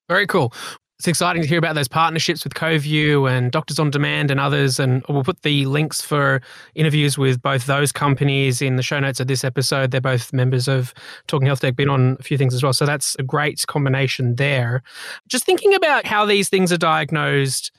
Very 0.07 0.27
cool 0.27 0.53
it's 1.01 1.07
exciting 1.07 1.41
to 1.41 1.47
hear 1.47 1.57
about 1.57 1.73
those 1.73 1.87
partnerships 1.87 2.43
with 2.43 2.53
Coviu 2.53 3.27
and 3.27 3.51
Doctors 3.51 3.79
on 3.79 3.89
Demand 3.89 4.29
and 4.29 4.39
others. 4.39 4.79
And 4.79 5.03
we'll 5.09 5.23
put 5.23 5.41
the 5.41 5.65
links 5.65 5.99
for 5.99 6.43
interviews 6.75 7.17
with 7.17 7.41
both 7.41 7.65
those 7.65 7.91
companies 7.91 8.61
in 8.61 8.75
the 8.75 8.83
show 8.83 8.99
notes 8.99 9.19
of 9.19 9.25
this 9.25 9.43
episode. 9.43 9.89
They're 9.89 9.99
both 9.99 10.31
members 10.31 10.67
of 10.67 10.93
Talking 11.25 11.47
Health 11.47 11.61
Tech, 11.61 11.75
been 11.75 11.89
on 11.89 12.17
a 12.19 12.23
few 12.23 12.37
things 12.37 12.53
as 12.53 12.61
well. 12.61 12.71
So 12.71 12.85
that's 12.85 13.15
a 13.15 13.23
great 13.23 13.65
combination 13.65 14.35
there. 14.35 14.83
Just 15.27 15.43
thinking 15.43 15.73
about 15.73 16.05
how 16.05 16.23
these 16.23 16.49
things 16.49 16.71
are 16.71 16.77
diagnosed 16.77 17.71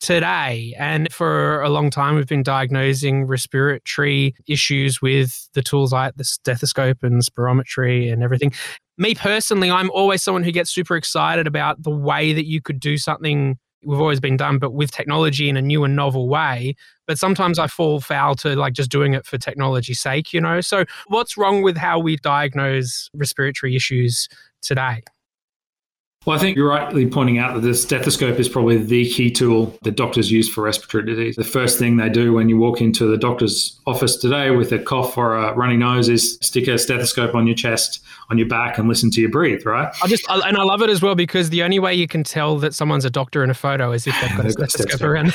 today. 0.00 0.74
And 0.78 1.12
for 1.12 1.62
a 1.62 1.68
long 1.70 1.90
time, 1.90 2.16
we've 2.16 2.26
been 2.26 2.42
diagnosing 2.42 3.26
respiratory 3.26 4.34
issues 4.46 5.00
with 5.00 5.48
the 5.54 5.62
tools 5.62 5.92
like 5.92 6.14
the 6.16 6.24
stethoscope 6.24 7.02
and 7.02 7.22
spirometry 7.22 8.12
and 8.12 8.22
everything 8.22 8.52
me 8.98 9.14
personally, 9.14 9.70
I'm 9.70 9.90
always 9.90 10.22
someone 10.22 10.42
who 10.42 10.52
gets 10.52 10.70
super 10.70 10.96
excited 10.96 11.46
about 11.46 11.82
the 11.82 11.90
way 11.90 12.32
that 12.32 12.46
you 12.46 12.60
could 12.60 12.80
do 12.80 12.96
something 12.96 13.58
we've 13.84 14.00
always 14.00 14.20
been 14.20 14.36
done, 14.36 14.58
but 14.58 14.72
with 14.72 14.90
technology 14.90 15.48
in 15.48 15.56
a 15.56 15.62
new 15.62 15.84
and 15.84 15.94
novel 15.94 16.28
way. 16.28 16.74
But 17.06 17.18
sometimes 17.18 17.58
I 17.58 17.68
fall 17.68 18.00
foul 18.00 18.34
to 18.36 18.56
like 18.56 18.72
just 18.72 18.90
doing 18.90 19.14
it 19.14 19.26
for 19.26 19.38
technology's 19.38 20.00
sake, 20.00 20.32
you 20.32 20.40
know? 20.40 20.60
So, 20.60 20.84
what's 21.06 21.36
wrong 21.36 21.62
with 21.62 21.76
how 21.76 21.98
we 21.98 22.16
diagnose 22.16 23.08
respiratory 23.14 23.76
issues 23.76 24.28
today? 24.62 25.02
Well, 26.26 26.36
I 26.36 26.40
think 26.40 26.56
you're 26.56 26.68
rightly 26.68 27.06
pointing 27.06 27.38
out 27.38 27.54
that 27.54 27.60
the 27.60 27.72
stethoscope 27.72 28.40
is 28.40 28.48
probably 28.48 28.78
the 28.78 29.08
key 29.08 29.30
tool 29.30 29.72
that 29.82 29.94
doctors 29.94 30.28
use 30.28 30.48
for 30.48 30.62
respiratory 30.62 31.04
disease. 31.04 31.36
The 31.36 31.44
first 31.44 31.78
thing 31.78 31.98
they 31.98 32.08
do 32.08 32.32
when 32.32 32.48
you 32.48 32.58
walk 32.58 32.80
into 32.80 33.06
the 33.06 33.16
doctor's 33.16 33.78
office 33.86 34.16
today 34.16 34.50
with 34.50 34.72
a 34.72 34.80
cough 34.80 35.16
or 35.16 35.36
a 35.36 35.54
runny 35.54 35.76
nose 35.76 36.08
is 36.08 36.36
stick 36.42 36.66
a 36.66 36.78
stethoscope 36.78 37.36
on 37.36 37.46
your 37.46 37.54
chest, 37.54 38.00
on 38.28 38.38
your 38.38 38.48
back, 38.48 38.76
and 38.76 38.88
listen 38.88 39.08
to 39.12 39.20
you 39.20 39.28
breathe, 39.28 39.64
right? 39.64 39.94
I 40.02 40.08
just, 40.08 40.26
and 40.28 40.56
I 40.56 40.64
love 40.64 40.82
it 40.82 40.90
as 40.90 41.00
well 41.00 41.14
because 41.14 41.50
the 41.50 41.62
only 41.62 41.78
way 41.78 41.94
you 41.94 42.08
can 42.08 42.24
tell 42.24 42.58
that 42.58 42.74
someone's 42.74 43.04
a 43.04 43.10
doctor 43.10 43.44
in 43.44 43.50
a 43.50 43.54
photo 43.54 43.92
is 43.92 44.04
if 44.08 44.20
they've 44.20 44.36
got 44.36 44.46
a 44.46 44.50
stethoscope 44.50 45.02
around. 45.02 45.32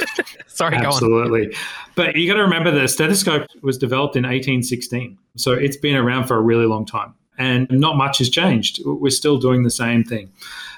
Sorry, 0.46 0.76
Absolutely. 0.76 1.56
But 1.94 2.16
you 2.16 2.28
got 2.28 2.34
to 2.34 2.42
remember 2.42 2.70
the 2.70 2.86
stethoscope 2.86 3.48
was 3.62 3.78
developed 3.78 4.14
in 4.14 4.24
1816. 4.24 5.16
So 5.36 5.52
it's 5.52 5.78
been 5.78 5.96
around 5.96 6.26
for 6.26 6.36
a 6.36 6.40
really 6.42 6.66
long 6.66 6.84
time 6.84 7.14
and 7.38 7.68
not 7.70 7.96
much 7.96 8.18
has 8.18 8.30
changed. 8.30 8.80
We're 8.84 9.10
still 9.10 9.38
doing 9.38 9.62
the 9.62 9.70
same 9.70 10.04
thing. 10.04 10.30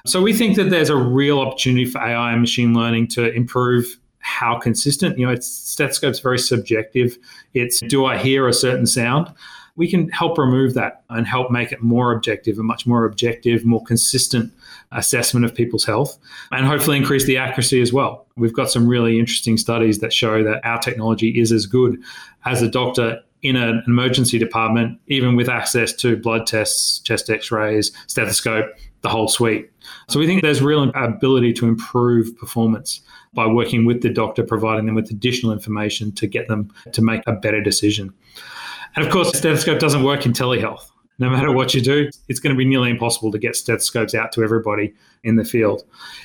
So 0.07 0.23
we 0.23 0.33
think 0.33 0.57
that 0.57 0.71
there's 0.71 0.91
a 0.91 0.97
real 0.97 1.41
opportunity 1.41 1.85
for 1.85 1.99
AI 2.01 2.33
and 2.33 2.41
machine 2.41 2.75
learning 2.75 3.09
to 3.09 3.33
improve 3.33 3.99
how 4.21 4.59
consistent. 4.59 5.19
You 5.19 5.27
know, 5.27 5.33
it's 5.33 5.47
stethoscope's 5.47 6.21
very 6.21 6.39
subjective. 6.39 7.17
It's 7.55 7.81
do 7.81 8.05
I 8.05 8.19
hear 8.19 8.49
a 8.49 8.53
certain 8.53 8.87
sound? 8.87 9.33
We 9.77 9.91
can 9.91 10.09
help 10.09 10.39
remove 10.39 10.75
that 10.75 11.03
and 11.11 11.27
help 11.27 11.51
make 11.51 11.71
it 11.71 11.83
more 11.83 12.13
objective, 12.13 12.59
a 12.59 12.63
much 12.63 12.87
more 12.87 13.05
objective, 13.05 13.65
more 13.65 13.85
consistent 13.85 14.53
assessment 14.93 15.45
of 15.45 15.55
people's 15.55 15.85
health, 15.85 16.19
and 16.51 16.67
hopefully 16.67 16.97
increase 16.97 17.25
the 17.25 17.37
accuracy 17.37 17.83
as 17.83 17.93
well. 17.93 18.27
We've 18.37 18.55
got 18.55 18.71
some 18.71 18.87
really 18.87 19.19
interesting 19.19 19.59
studies 19.59 19.99
that 19.99 20.13
show 20.13 20.43
that 20.43 20.65
our 20.65 20.79
technology 20.79 21.39
is 21.39 21.53
as 21.53 21.67
good 21.67 22.03
as 22.47 22.63
a 22.63 22.69
doctor 22.69 23.21
in 23.47 23.57
an 23.57 23.83
emergency 23.87 24.39
department, 24.39 24.99
even 25.07 25.37
with 25.37 25.49
access 25.49 25.93
to 25.95 26.17
blood 26.17 26.47
tests, 26.47 26.99
chest 27.01 27.31
x 27.31 27.51
rays, 27.51 27.93
stethoscope, 28.07 28.67
the 29.03 29.09
whole 29.09 29.29
suite. 29.29 29.71
So 30.09 30.19
we 30.19 30.27
think 30.27 30.43
there's 30.43 30.61
real 30.61 30.91
ability 30.95 31.53
to 31.55 31.67
improve 31.67 32.37
performance 32.39 33.01
by 33.35 33.47
working 33.47 33.85
with 33.85 34.03
the 34.03 34.11
doctor, 34.11 34.43
providing 34.43 34.87
them 34.87 34.95
with 34.95 35.11
additional 35.11 35.53
information 35.53 36.11
to 36.13 36.27
get 36.27 36.49
them 36.49 36.73
to 36.93 37.03
make 37.03 37.23
a 37.27 37.33
better 37.33 37.63
decision. 37.63 38.13
And 38.97 39.07
of 39.07 39.13
course, 39.13 39.37
stethoscope 39.37 39.79
doesn't 39.79 40.03
work 40.03 40.27
in 40.27 40.33
telehealth. 40.33 40.91
No 41.19 41.31
matter 41.31 41.51
what 41.51 41.73
you 41.73 41.81
do, 41.81 42.11
it's 42.29 42.41
going 42.41 42.55
to 42.55 42.59
be 42.59 42.65
nearly 42.65 42.91
impossible 42.91 43.33
to 43.33 43.39
get 43.39 43.57
stethoscopes 43.57 44.15
out 44.15 44.33
to 44.33 44.43
everybody 44.43 44.93
in 45.25 45.37
the 45.37 45.45
field. 45.45 45.83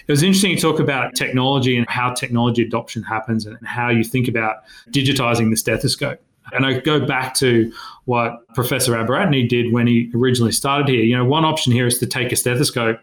It 0.08 0.12
was 0.12 0.22
interesting 0.22 0.56
to 0.56 0.62
talk 0.62 0.80
about 0.80 1.16
technology 1.16 1.78
and 1.78 1.88
how 1.90 2.14
technology 2.14 2.62
adoption 2.64 3.04
happens 3.04 3.46
and 3.46 3.58
how 3.66 3.90
you 3.90 4.04
think 4.04 4.28
about 4.28 4.58
digitizing 4.90 5.50
the 5.50 5.56
stethoscope. 5.56 6.22
And 6.54 6.66
I 6.66 6.80
go 6.80 7.06
back 7.06 7.34
to 7.36 7.72
what 8.06 8.48
Professor 8.56 8.94
Abeyratne 8.94 9.48
did 9.48 9.72
when 9.72 9.88
he 9.88 10.12
originally 10.14 10.52
started 10.52 10.88
here. 10.88 11.04
You 11.04 11.16
know, 11.18 11.26
one 11.26 11.46
option 11.46 11.72
here 11.72 11.88
is 11.88 11.98
to 12.00 12.06
take 12.06 12.32
a 12.32 12.36
stethoscope, 12.36 13.00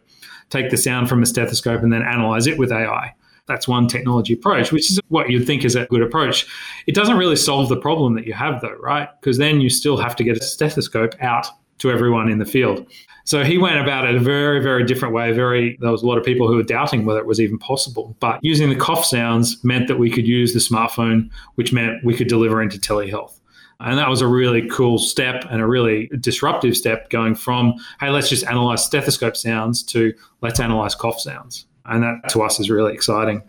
take 0.51 0.71
the 0.71 0.77
sound 0.77 1.09
from 1.09 1.23
a 1.23 1.27
stethoscope, 1.27 1.83
and 1.83 1.93
then 1.93 2.03
analyze 2.03 2.47
it 2.47 2.59
with 2.59 2.73
AI. 2.73 3.15
That's 3.47 3.67
one 3.67 3.89
technology 3.89 4.35
approach, 4.35 4.73
which 4.73 4.91
is 4.91 5.01
what 5.09 5.31
you'd 5.31 5.47
think 5.47 5.65
is 5.65 5.75
a 5.75 5.87
good 5.87 6.03
approach. 6.03 6.47
It 6.87 6.95
doesn't 6.95 7.17
really 7.17 7.37
solve 7.37 7.71
the 7.71 7.79
problem 7.79 8.15
that 8.15 8.27
you 8.27 8.35
have, 8.35 8.61
though, 8.61 8.77
right? 8.81 9.09
Because 9.21 9.39
then 9.39 9.63
you 9.63 9.71
still 9.71 9.97
have 9.97 10.15
to 10.17 10.25
get 10.25 10.37
a 10.37 10.43
stethoscope 10.43 11.15
out 11.23 11.47
to 11.79 11.91
everyone 11.91 12.29
in 12.29 12.39
the 12.39 12.47
field. 12.47 12.87
So 13.25 13.45
he 13.45 13.59
went 13.59 13.79
about 13.79 14.07
it 14.07 14.15
a 14.15 14.21
very, 14.21 14.63
very 14.63 14.85
different 14.85 15.13
way. 15.13 15.33
Very, 15.33 15.77
there 15.81 15.91
was 15.91 16.03
a 16.03 16.07
lot 16.07 16.17
of 16.17 16.25
people 16.25 16.49
who 16.49 16.57
were 16.57 16.63
doubting 16.63 17.05
whether 17.05 17.21
it 17.21 17.27
was 17.27 17.41
even 17.41 17.59
possible. 17.59 18.17
But 18.21 18.39
using 18.43 18.71
the 18.71 18.77
cough 18.77 19.05
sounds 19.05 19.63
meant 19.63 19.87
that 19.89 19.99
we 19.99 20.11
could 20.11 20.27
use 20.27 20.55
the 20.55 20.61
smartphone, 20.61 21.31
which 21.57 21.73
meant 21.73 22.03
we 22.03 22.15
could 22.15 22.29
deliver 22.29 22.63
into 22.63 22.79
telehealth. 22.79 23.39
And 23.81 23.99
that 23.99 24.09
was 24.09 24.21
a 24.21 24.27
really 24.27 24.67
cool 24.69 24.99
step 24.99 25.45
and 25.51 25.61
a 25.61 25.67
really 25.67 26.11
disruptive 26.21 26.77
step 26.77 27.11
going 27.11 27.35
from, 27.35 27.75
hey, 28.01 28.11
let's 28.11 28.29
just 28.29 28.47
analyze 28.47 28.85
stethoscope 28.85 29.37
sounds 29.37 29.83
to 29.85 30.13
let's 30.41 30.59
analyze 30.59 30.95
cough 30.95 31.21
sounds. 31.21 31.67
And 31.85 32.03
that 32.03 32.29
to 32.31 32.43
us 32.43 32.59
is 32.59 32.71
really 32.71 32.93
exciting. 32.93 33.43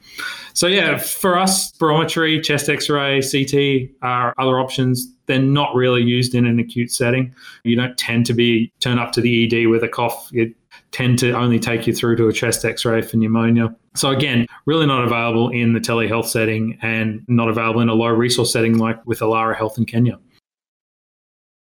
So, 0.54 0.68
yeah, 0.68 0.98
for 0.98 1.38
us, 1.38 1.72
spirometry, 1.72 2.44
chest 2.44 2.70
x 2.70 2.90
ray, 2.90 3.22
CT 3.22 3.92
are 4.02 4.34
other 4.38 4.60
options. 4.60 5.14
They're 5.30 5.40
not 5.40 5.76
really 5.76 6.02
used 6.02 6.34
in 6.34 6.48
an 6.48 6.60
acute 6.60 6.92
setting. 6.92 7.34
You 7.64 7.76
don't 7.76 7.96
tend 8.00 8.26
to 8.26 8.34
be 8.34 8.74
turn 8.80 8.98
up 8.98 9.12
to 9.12 9.22
the 9.22 9.46
ED 9.46 9.68
with 9.68 9.84
a 9.84 9.88
cough. 9.88 10.28
You 10.32 10.56
tend 10.90 11.20
to 11.20 11.34
only 11.34 11.60
take 11.60 11.86
you 11.86 11.94
through 11.94 12.16
to 12.16 12.28
a 12.28 12.34
chest 12.34 12.66
x 12.66 12.84
ray 12.84 13.04
for 13.04 13.18
pneumonia. 13.18 13.76
So, 13.96 14.10
again, 14.10 14.48
really 14.66 14.88
not 14.88 15.04
available 15.04 15.50
in 15.50 15.74
the 15.74 15.80
telehealth 15.80 16.26
setting 16.26 16.80
and 16.82 17.24
not 17.28 17.48
available 17.48 17.80
in 17.82 17.90
a 17.90 17.94
low 17.94 18.08
resource 18.08 18.52
setting 18.52 18.80
like 18.80 19.06
with 19.06 19.20
Ilara 19.20 19.56
Health 19.56 19.78
in 19.78 19.86
Kenya. 19.86 20.18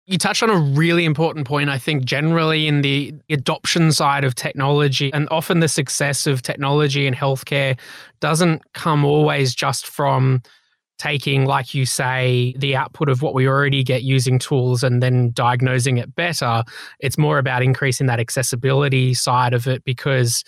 You 0.05 0.17
touched 0.17 0.43
on 0.43 0.49
a 0.49 0.57
really 0.57 1.05
important 1.05 1.47
point, 1.47 1.69
I 1.69 1.77
think, 1.77 2.03
generally 2.03 2.67
in 2.67 2.81
the 2.81 3.13
adoption 3.29 3.93
side 3.93 4.25
of 4.25 4.35
technology. 4.35 5.13
And 5.13 5.29
often 5.31 5.61
the 5.61 5.69
success 5.69 6.27
of 6.27 6.41
technology 6.41 7.07
in 7.07 7.13
healthcare 7.13 7.79
doesn't 8.19 8.61
come 8.73 9.05
always 9.05 9.55
just 9.55 9.87
from 9.87 10.43
taking, 10.97 11.45
like 11.45 11.73
you 11.73 11.85
say, 11.85 12.53
the 12.57 12.75
output 12.75 13.09
of 13.09 13.21
what 13.21 13.33
we 13.33 13.47
already 13.47 13.83
get 13.83 14.03
using 14.03 14.39
tools 14.39 14.83
and 14.83 15.03
then 15.03 15.31
diagnosing 15.31 15.97
it 15.97 16.15
better. 16.15 16.63
It's 16.99 17.17
more 17.17 17.37
about 17.37 17.63
increasing 17.63 18.07
that 18.07 18.19
accessibility 18.19 19.13
side 19.13 19.53
of 19.53 19.67
it 19.67 19.83
because 19.83 20.43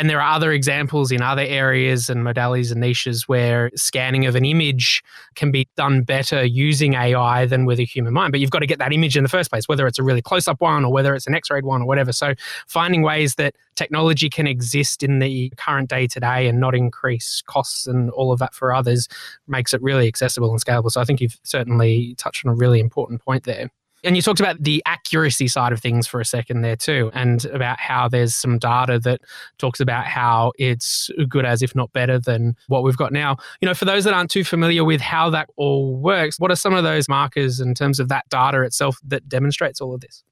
and 0.00 0.08
there 0.08 0.18
are 0.18 0.34
other 0.34 0.50
examples 0.50 1.12
in 1.12 1.20
other 1.20 1.42
areas 1.42 2.08
and 2.08 2.24
modalities 2.24 2.72
and 2.72 2.80
niches 2.80 3.28
where 3.28 3.70
scanning 3.76 4.24
of 4.24 4.34
an 4.34 4.46
image 4.46 5.02
can 5.34 5.50
be 5.50 5.68
done 5.76 6.04
better 6.04 6.42
using 6.42 6.94
AI 6.94 7.44
than 7.44 7.66
with 7.66 7.78
a 7.78 7.84
human 7.84 8.14
mind. 8.14 8.32
But 8.32 8.40
you've 8.40 8.50
got 8.50 8.60
to 8.60 8.66
get 8.66 8.78
that 8.78 8.94
image 8.94 9.18
in 9.18 9.24
the 9.24 9.28
first 9.28 9.50
place, 9.50 9.68
whether 9.68 9.86
it's 9.86 9.98
a 9.98 10.02
really 10.02 10.22
close 10.22 10.48
up 10.48 10.58
one 10.62 10.86
or 10.86 10.90
whether 10.90 11.14
it's 11.14 11.26
an 11.26 11.34
X 11.34 11.50
rayed 11.50 11.66
one 11.66 11.82
or 11.82 11.84
whatever. 11.84 12.12
So 12.12 12.32
finding 12.66 13.02
ways 13.02 13.34
that 13.34 13.56
technology 13.76 14.30
can 14.30 14.46
exist 14.46 15.02
in 15.02 15.18
the 15.18 15.52
current 15.58 15.90
day 15.90 16.06
to 16.06 16.18
day 16.18 16.48
and 16.48 16.58
not 16.58 16.74
increase 16.74 17.42
costs 17.44 17.86
and 17.86 18.08
all 18.12 18.32
of 18.32 18.38
that 18.38 18.54
for 18.54 18.72
others 18.72 19.06
makes 19.48 19.74
it 19.74 19.82
really 19.82 20.08
accessible 20.08 20.50
and 20.50 20.64
scalable. 20.64 20.90
So 20.90 21.02
I 21.02 21.04
think 21.04 21.20
you've 21.20 21.38
certainly 21.42 22.14
touched 22.16 22.46
on 22.46 22.52
a 22.52 22.54
really 22.54 22.80
important 22.80 23.20
point 23.20 23.44
there. 23.44 23.68
And 24.04 24.16
you 24.16 24.22
talked 24.22 24.40
about 24.40 24.62
the 24.62 24.82
accuracy 24.86 25.48
side 25.48 25.72
of 25.72 25.80
things 25.80 26.06
for 26.06 26.20
a 26.20 26.24
second 26.24 26.62
there 26.62 26.76
too, 26.76 27.10
and 27.14 27.44
about 27.46 27.78
how 27.78 28.08
there's 28.08 28.34
some 28.34 28.58
data 28.58 28.98
that 29.00 29.20
talks 29.58 29.80
about 29.80 30.06
how 30.06 30.52
it's 30.58 31.10
good 31.28 31.44
as, 31.44 31.62
if 31.62 31.74
not 31.74 31.92
better 31.92 32.18
than 32.18 32.56
what 32.68 32.82
we've 32.82 32.96
got 32.96 33.12
now. 33.12 33.36
You 33.60 33.66
know, 33.66 33.74
for 33.74 33.84
those 33.84 34.04
that 34.04 34.14
aren't 34.14 34.30
too 34.30 34.44
familiar 34.44 34.84
with 34.84 35.00
how 35.00 35.30
that 35.30 35.48
all 35.56 35.96
works, 35.96 36.38
what 36.38 36.50
are 36.50 36.56
some 36.56 36.74
of 36.74 36.84
those 36.84 37.08
markers 37.08 37.60
in 37.60 37.74
terms 37.74 38.00
of 38.00 38.08
that 38.08 38.28
data 38.30 38.62
itself 38.62 38.98
that 39.04 39.28
demonstrates 39.28 39.80
all 39.80 39.94
of 39.94 40.00
this? 40.00 40.22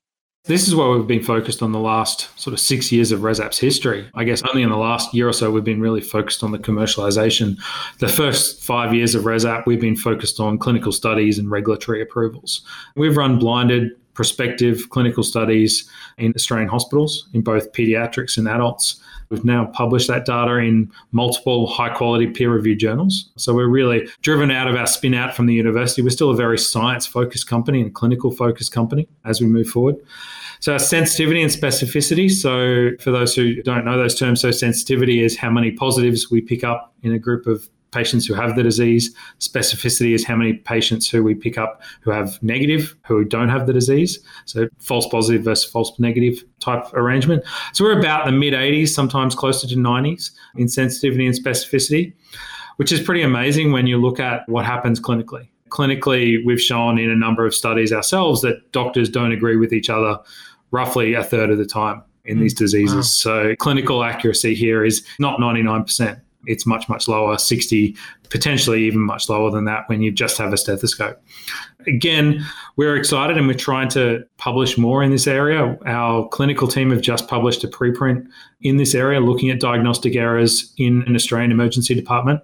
This 0.49 0.67
is 0.67 0.75
where 0.75 0.89
we've 0.89 1.07
been 1.07 1.23
focused 1.23 1.63
on 1.63 1.73
the 1.73 1.79
last 1.79 2.31
sort 2.41 2.55
of 2.55 2.61
six 2.61 2.91
years 2.91 3.13
of 3.13 3.21
ResApp's 3.21 3.59
history. 3.59 4.09
I 4.15 4.25
guess 4.25 4.43
only 4.49 4.63
in 4.63 4.71
the 4.71 4.79
last 4.79 5.13
year 5.13 5.29
or 5.29 5.33
so 5.35 5.51
we've 5.51 5.63
been 5.63 5.83
really 5.83 6.01
focused 6.01 6.43
on 6.43 6.53
the 6.53 6.59
commercialization. 6.59 7.59
The 7.99 8.09
first 8.09 8.63
five 8.65 8.95
years 8.95 9.15
of 9.15 9.25
ResApp, 9.25 9.67
we've 9.67 9.79
been 9.79 9.95
focused 9.95 10.41
on 10.41 10.57
clinical 10.57 10.91
studies 10.91 11.39
and 11.39 11.51
regulatory 11.51 12.01
approvals. 12.01 12.63
We've 12.97 13.15
run 13.15 13.39
blinded 13.39 13.91
prospective 14.19 14.91
clinical 14.91 15.23
studies 15.23 15.89
in 16.17 16.33
Australian 16.35 16.69
hospitals 16.69 17.29
in 17.35 17.41
both 17.41 17.71
pediatrics 17.71 18.37
and 18.37 18.49
adults. 18.49 19.01
We've 19.29 19.45
now 19.45 19.67
published 19.67 20.09
that 20.09 20.27
data 20.27 20.57
in 20.57 20.91
multiple 21.13 21.69
high 21.69 21.91
quality 21.91 22.27
peer 22.27 22.51
reviewed 22.51 22.81
journals. 22.81 23.31
So 23.37 23.55
we're 23.55 23.69
really 23.69 24.09
driven 24.23 24.51
out 24.51 24.67
of 24.67 24.75
our 24.75 24.89
spin 24.89 25.15
out 25.15 25.37
from 25.37 25.47
the 25.47 25.55
university. 25.55 26.03
We're 26.03 26.11
still 26.11 26.31
a 26.31 26.35
very 26.35 26.59
science 26.59 27.07
focused 27.07 27.49
company 27.49 27.81
and 27.81 27.95
clinical 27.95 28.33
focused 28.33 28.73
company 28.73 29.07
as 29.25 29.41
we 29.41 29.47
move 29.47 29.69
forward. 29.69 29.95
So 30.59 30.73
our 30.73 30.81
sensitivity 30.81 31.41
and 31.41 31.53
specificity. 31.53 32.29
So 32.29 33.01
for 33.01 33.13
those 33.13 33.37
who 33.37 33.63
don't 33.63 33.85
know 33.85 33.97
those 33.97 34.19
terms, 34.19 34.41
so 34.41 34.51
sensitivity 34.51 35.23
is 35.23 35.37
how 35.37 35.51
many 35.51 35.71
positives 35.71 36.29
we 36.29 36.41
pick 36.41 36.65
up 36.65 36.93
in 37.05 37.13
a 37.13 37.21
group 37.21 37.47
of 37.47 37.69
patients 37.91 38.27
who 38.27 38.35
have 38.35 38.57
the 38.57 38.63
disease. 38.63 39.15
Specificity 39.41 40.15
is 40.15 40.25
how 40.25 40.37
many 40.37 40.55
patients 40.55 41.09
who 41.09 41.23
we 41.23 41.35
pick 41.35 41.59
up 41.59 41.83
who 42.01 42.11
have 42.11 42.43
negative, 42.43 42.95
who 43.07 43.25
don't 43.25 43.49
have 43.49 43.67
the 43.67 43.73
disease. 43.73 44.19
So 44.45 44.69
false 44.79 45.07
positive 45.09 45.43
versus 45.43 45.71
false 45.71 45.99
negative 45.99 46.43
type 46.61 46.85
arrangement. 46.95 47.45
So 47.73 47.85
we're 47.85 47.99
about 47.99 48.27
the 48.27 48.33
mid 48.33 48.55
80s, 48.55 48.89
sometimes 48.89 49.35
closer 49.35 49.67
to 49.67 49.75
90s 49.75 50.31
in 50.57 50.69
sensitivity 50.69 51.27
and 51.27 51.35
specificity, 51.35 52.13
which 52.77 52.93
is 52.93 53.01
pretty 53.01 53.23
amazing 53.23 53.73
when 53.73 53.87
you 53.87 53.99
look 53.99 54.21
at 54.21 54.49
what 54.49 54.65
happens 54.65 55.01
clinically. 55.01 55.49
Clinically, 55.71 56.45
we've 56.45 56.61
shown 56.61 56.99
in 56.99 57.11
a 57.11 57.17
number 57.17 57.45
of 57.45 57.55
studies 57.55 57.93
ourselves 57.93 58.41
that 58.41 58.73
doctors 58.73 59.11
don't 59.11 59.33
agree 59.33 59.57
with 59.57 59.73
each 59.73 59.91
other 59.91 60.19
roughly 60.71 61.15
a 61.15 61.23
third 61.23 61.51
of 61.51 61.59
the 61.59 61.67
time 61.67 62.03
in 62.25 62.41
these 62.41 62.53
hmm. 62.53 62.65
diseases. 62.65 62.95
Wow. 62.95 63.03
So 63.03 63.57
clinical 63.57 64.05
accuracy 64.05 64.55
here 64.55 64.85
is 64.85 65.05
not 65.19 65.41
99% 65.41 66.21
it's 66.47 66.67
much, 66.67 66.89
much 66.89 67.09
lower 67.09 67.37
60 67.39 67.97
potentially 68.31 68.85
even 68.85 69.01
much 69.01 69.29
lower 69.29 69.51
than 69.51 69.65
that 69.65 69.89
when 69.89 70.03
you 70.03 70.11
just 70.11 70.39
have 70.39 70.53
a 70.53 70.57
stethoscope. 70.57 71.21
Again, 71.87 72.45
we're 72.77 72.97
excited 72.97 73.39
and 73.39 73.47
we're 73.47 73.55
trying 73.55 73.89
to 73.91 74.25
publish 74.37 74.77
more 74.77 75.03
in 75.03 75.11
this 75.11 75.27
area. 75.27 75.79
Our 75.87 76.29
clinical 76.29 76.69
team 76.69 76.91
have 76.91 77.01
just 77.01 77.29
published 77.29 77.65
a 77.65 77.69
preprint 77.69 78.27
in 78.61 78.77
this 78.77 78.95
area 78.95 79.21
looking 79.21 79.51
at 79.51 79.61
diagnostic 79.61 80.17
errors 80.17 80.73
in 80.77 81.03
an 81.07 81.15
Australian 81.15 81.51
emergency 81.51 81.95
department 81.95 82.43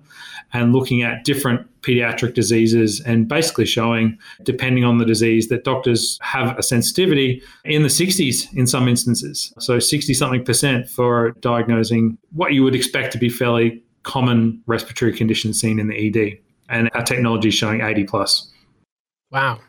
and 0.53 0.73
looking 0.73 1.03
at 1.03 1.25
different 1.25 1.69
pediatric 1.83 2.33
diseases 2.33 3.00
and 3.00 3.29
basically 3.29 3.67
showing, 3.67 4.17
depending 4.45 4.85
on 4.85 4.99
the 4.99 5.05
disease, 5.05 5.49
that 5.49 5.64
doctors 5.64 6.19
have 6.23 6.57
a 6.57 6.62
sensitivity 6.62 7.43
in 7.64 7.83
the 7.83 7.88
60s 7.88 8.47
in 8.55 8.67
some 8.67 8.88
instances. 8.88 9.53
So 9.59 9.79
60 9.79 10.14
something 10.14 10.45
percent 10.45 10.88
for 10.88 11.33
diagnosing 11.41 12.17
what 12.33 12.53
you 12.53 12.62
would 12.62 12.75
expect 12.75 13.12
to 13.12 13.19
be 13.19 13.29
fairly 13.29 13.83
common 14.04 14.62
respiratory 14.66 15.12
conditions 15.12 15.61
seen 15.61 15.78
in 15.78 15.88
the 15.88 16.08
ED. 16.08 16.38
And 16.68 16.90
our 16.94 17.02
technology 17.02 17.49
is 17.49 17.54
showing 17.54 17.80
80 17.80 18.04
plus. 18.04 18.52
Wow. 19.30 19.61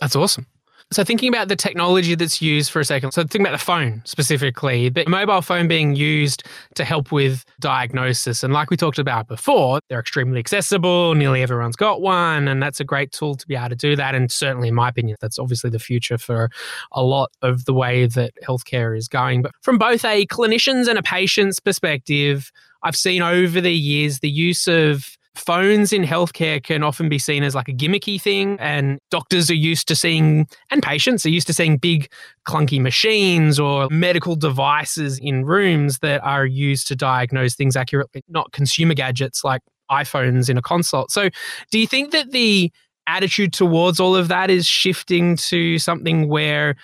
That's 0.00 0.16
awesome. 0.16 0.46
So, 0.92 1.02
thinking 1.02 1.28
about 1.28 1.48
the 1.48 1.56
technology 1.56 2.14
that's 2.14 2.40
used 2.40 2.70
for 2.70 2.78
a 2.78 2.84
second, 2.84 3.10
so 3.10 3.24
think 3.24 3.42
about 3.42 3.58
the 3.58 3.64
phone 3.64 4.02
specifically, 4.04 4.88
the 4.88 5.04
mobile 5.08 5.42
phone 5.42 5.66
being 5.66 5.96
used 5.96 6.44
to 6.76 6.84
help 6.84 7.10
with 7.10 7.44
diagnosis. 7.58 8.44
And 8.44 8.54
like 8.54 8.70
we 8.70 8.76
talked 8.76 9.00
about 9.00 9.26
before, 9.26 9.80
they're 9.88 9.98
extremely 9.98 10.38
accessible. 10.38 11.16
Nearly 11.16 11.42
everyone's 11.42 11.74
got 11.74 12.02
one. 12.02 12.46
And 12.46 12.62
that's 12.62 12.78
a 12.78 12.84
great 12.84 13.10
tool 13.10 13.34
to 13.34 13.46
be 13.48 13.56
able 13.56 13.70
to 13.70 13.74
do 13.74 13.96
that. 13.96 14.14
And 14.14 14.30
certainly, 14.30 14.68
in 14.68 14.76
my 14.76 14.88
opinion, 14.88 15.16
that's 15.20 15.40
obviously 15.40 15.70
the 15.70 15.80
future 15.80 16.18
for 16.18 16.50
a 16.92 17.02
lot 17.02 17.32
of 17.42 17.64
the 17.64 17.74
way 17.74 18.06
that 18.06 18.34
healthcare 18.46 18.96
is 18.96 19.08
going. 19.08 19.42
But 19.42 19.52
from 19.62 19.78
both 19.78 20.04
a 20.04 20.24
clinician's 20.26 20.86
and 20.86 21.00
a 21.00 21.02
patient's 21.02 21.58
perspective, 21.58 22.52
I've 22.84 22.96
seen 22.96 23.22
over 23.22 23.60
the 23.60 23.74
years 23.74 24.20
the 24.20 24.30
use 24.30 24.68
of 24.68 25.16
phones 25.36 25.92
in 25.92 26.02
healthcare 26.02 26.62
can 26.62 26.82
often 26.82 27.08
be 27.08 27.18
seen 27.18 27.42
as 27.42 27.54
like 27.54 27.68
a 27.68 27.72
gimmicky 27.72 28.20
thing 28.20 28.56
and 28.58 28.98
doctors 29.10 29.50
are 29.50 29.54
used 29.54 29.86
to 29.88 29.94
seeing 29.94 30.46
and 30.70 30.82
patients 30.82 31.26
are 31.26 31.30
used 31.30 31.46
to 31.46 31.52
seeing 31.52 31.76
big 31.76 32.10
clunky 32.48 32.80
machines 32.80 33.60
or 33.60 33.88
medical 33.90 34.34
devices 34.34 35.18
in 35.18 35.44
rooms 35.44 35.98
that 35.98 36.22
are 36.24 36.46
used 36.46 36.86
to 36.86 36.96
diagnose 36.96 37.54
things 37.54 37.76
accurately 37.76 38.22
not 38.28 38.50
consumer 38.52 38.94
gadgets 38.94 39.44
like 39.44 39.60
iPhones 39.90 40.48
in 40.48 40.56
a 40.56 40.62
consult 40.62 41.10
so 41.10 41.28
do 41.70 41.78
you 41.78 41.86
think 41.86 42.12
that 42.12 42.32
the 42.32 42.72
attitude 43.06 43.52
towards 43.52 44.00
all 44.00 44.16
of 44.16 44.28
that 44.28 44.50
is 44.50 44.66
shifting 44.66 45.36
to 45.36 45.78
something 45.78 46.28
where 46.28 46.74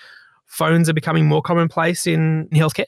phones 0.47 0.89
are 0.89 0.95
becoming 0.95 1.27
more 1.27 1.43
commonplace 1.43 2.07
in 2.07 2.49
healthcare 2.53 2.85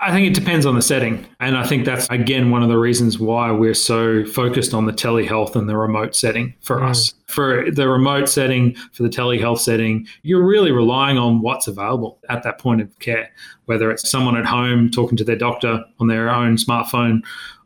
I 0.00 0.10
think 0.10 0.26
it 0.26 0.34
depends 0.34 0.66
on 0.66 0.74
the 0.74 0.82
setting. 0.82 1.24
And 1.40 1.56
I 1.56 1.64
think 1.64 1.84
that's, 1.84 2.08
again, 2.10 2.50
one 2.50 2.62
of 2.62 2.68
the 2.68 2.76
reasons 2.76 3.18
why 3.18 3.50
we're 3.52 3.74
so 3.74 4.24
focused 4.24 4.74
on 4.74 4.86
the 4.86 4.92
telehealth 4.92 5.54
and 5.54 5.68
the 5.68 5.76
remote 5.76 6.16
setting 6.16 6.52
for 6.60 6.80
mm. 6.80 6.90
us. 6.90 7.14
For 7.26 7.70
the 7.70 7.88
remote 7.88 8.28
setting, 8.28 8.74
for 8.92 9.04
the 9.04 9.08
telehealth 9.08 9.60
setting, 9.60 10.06
you're 10.22 10.44
really 10.44 10.72
relying 10.72 11.16
on 11.16 11.40
what's 11.40 11.68
available 11.68 12.18
at 12.28 12.42
that 12.42 12.58
point 12.58 12.80
of 12.80 12.98
care, 12.98 13.30
whether 13.66 13.90
it's 13.90 14.08
someone 14.10 14.36
at 14.36 14.44
home 14.44 14.90
talking 14.90 15.16
to 15.16 15.24
their 15.24 15.36
doctor 15.36 15.82
on 16.00 16.08
their 16.08 16.28
own 16.28 16.56
smartphone 16.56 17.22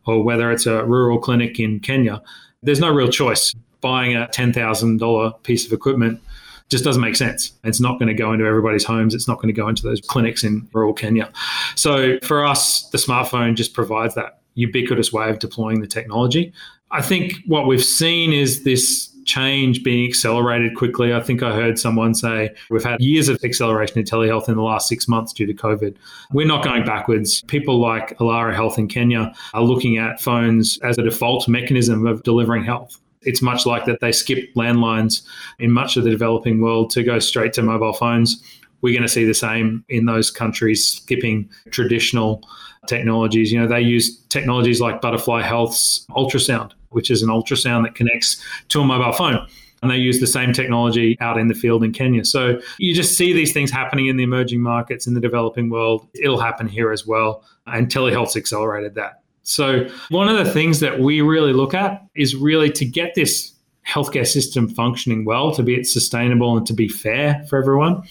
or 0.06 0.22
whether 0.22 0.52
it's 0.52 0.66
a 0.66 0.84
rural 0.84 1.18
clinic 1.18 1.58
in 1.58 1.80
Kenya. 1.80 2.22
There's 2.62 2.80
no 2.80 2.90
real 2.90 3.08
choice. 3.08 3.54
Buying 3.80 4.16
a 4.16 4.26
$10,000 4.26 5.42
piece 5.44 5.66
of 5.66 5.72
equipment 5.72 6.20
just 6.68 6.84
doesn't 6.84 7.02
make 7.02 7.16
sense. 7.16 7.52
It's 7.64 7.80
not 7.80 7.98
going 7.98 8.08
to 8.08 8.14
go 8.14 8.32
into 8.32 8.44
everybody's 8.44 8.84
homes. 8.84 9.14
It's 9.14 9.26
not 9.26 9.36
going 9.36 9.48
to 9.48 9.58
go 9.58 9.68
into 9.68 9.82
those 9.82 10.00
clinics 10.00 10.44
in 10.44 10.68
rural 10.72 10.92
Kenya. 10.92 11.30
So 11.74 12.18
for 12.22 12.44
us, 12.44 12.88
the 12.90 12.98
smartphone 12.98 13.54
just 13.54 13.74
provides 13.74 14.14
that 14.14 14.40
ubiquitous 14.54 15.12
way 15.12 15.30
of 15.30 15.38
deploying 15.38 15.80
the 15.80 15.86
technology. 15.86 16.52
I 16.90 17.02
think 17.02 17.34
what 17.46 17.66
we've 17.66 17.84
seen 17.84 18.32
is 18.32 18.64
this 18.64 19.14
change 19.24 19.84
being 19.84 20.08
accelerated 20.08 20.74
quickly. 20.74 21.12
I 21.14 21.20
think 21.20 21.42
I 21.42 21.54
heard 21.54 21.78
someone 21.78 22.14
say 22.14 22.54
we've 22.70 22.82
had 22.82 22.98
years 23.00 23.28
of 23.28 23.38
acceleration 23.44 23.98
in 23.98 24.04
telehealth 24.04 24.48
in 24.48 24.56
the 24.56 24.62
last 24.62 24.88
six 24.88 25.06
months 25.06 25.34
due 25.34 25.46
to 25.46 25.52
COVID. 25.52 25.94
We're 26.32 26.46
not 26.46 26.64
going 26.64 26.84
backwards. 26.84 27.42
People 27.42 27.78
like 27.78 28.16
Ilara 28.18 28.54
Health 28.54 28.78
in 28.78 28.88
Kenya 28.88 29.34
are 29.52 29.62
looking 29.62 29.98
at 29.98 30.20
phones 30.20 30.78
as 30.78 30.96
a 30.96 31.02
default 31.02 31.46
mechanism 31.46 32.06
of 32.06 32.22
delivering 32.22 32.64
health. 32.64 32.98
It's 33.28 33.42
much 33.42 33.66
like 33.66 33.84
that 33.84 34.00
they 34.00 34.10
skip 34.10 34.52
landlines 34.54 35.22
in 35.58 35.70
much 35.70 35.98
of 35.98 36.04
the 36.04 36.10
developing 36.10 36.62
world 36.62 36.88
to 36.90 37.02
go 37.02 37.18
straight 37.18 37.52
to 37.54 37.62
mobile 37.62 37.92
phones. 37.92 38.42
We're 38.80 38.94
going 38.94 39.02
to 39.02 39.08
see 39.08 39.26
the 39.26 39.34
same 39.34 39.84
in 39.90 40.06
those 40.06 40.30
countries 40.30 40.86
skipping 40.86 41.50
traditional 41.70 42.42
technologies. 42.86 43.52
You 43.52 43.60
know, 43.60 43.66
they 43.66 43.82
use 43.82 44.18
technologies 44.30 44.80
like 44.80 45.02
Butterfly 45.02 45.42
Health's 45.42 46.06
ultrasound, 46.10 46.72
which 46.88 47.10
is 47.10 47.22
an 47.22 47.28
ultrasound 47.28 47.84
that 47.84 47.94
connects 47.94 48.42
to 48.68 48.80
a 48.80 48.84
mobile 48.84 49.12
phone. 49.12 49.46
And 49.82 49.90
they 49.90 49.98
use 49.98 50.20
the 50.20 50.26
same 50.26 50.52
technology 50.52 51.16
out 51.20 51.38
in 51.38 51.48
the 51.48 51.54
field 51.54 51.84
in 51.84 51.92
Kenya. 51.92 52.24
So 52.24 52.60
you 52.78 52.94
just 52.94 53.16
see 53.16 53.32
these 53.32 53.52
things 53.52 53.70
happening 53.70 54.06
in 54.06 54.16
the 54.16 54.24
emerging 54.24 54.60
markets 54.60 55.06
in 55.06 55.14
the 55.14 55.20
developing 55.20 55.68
world. 55.68 56.08
It'll 56.14 56.40
happen 56.40 56.66
here 56.66 56.90
as 56.90 57.06
well. 57.06 57.44
And 57.66 57.88
telehealth's 57.88 58.36
accelerated 58.36 58.94
that. 58.94 59.22
So, 59.48 59.88
one 60.10 60.28
of 60.28 60.36
the 60.36 60.52
things 60.52 60.80
that 60.80 61.00
we 61.00 61.22
really 61.22 61.54
look 61.54 61.72
at 61.72 62.02
is 62.14 62.36
really 62.36 62.70
to 62.72 62.84
get 62.84 63.14
this 63.14 63.54
healthcare 63.86 64.26
system 64.26 64.68
functioning 64.68 65.24
well, 65.24 65.54
to 65.54 65.62
be 65.62 65.74
it 65.74 65.86
sustainable 65.86 66.54
and 66.58 66.66
to 66.66 66.74
be 66.74 66.86
fair 66.86 67.42
for 67.48 67.58
everyone. 67.58 68.02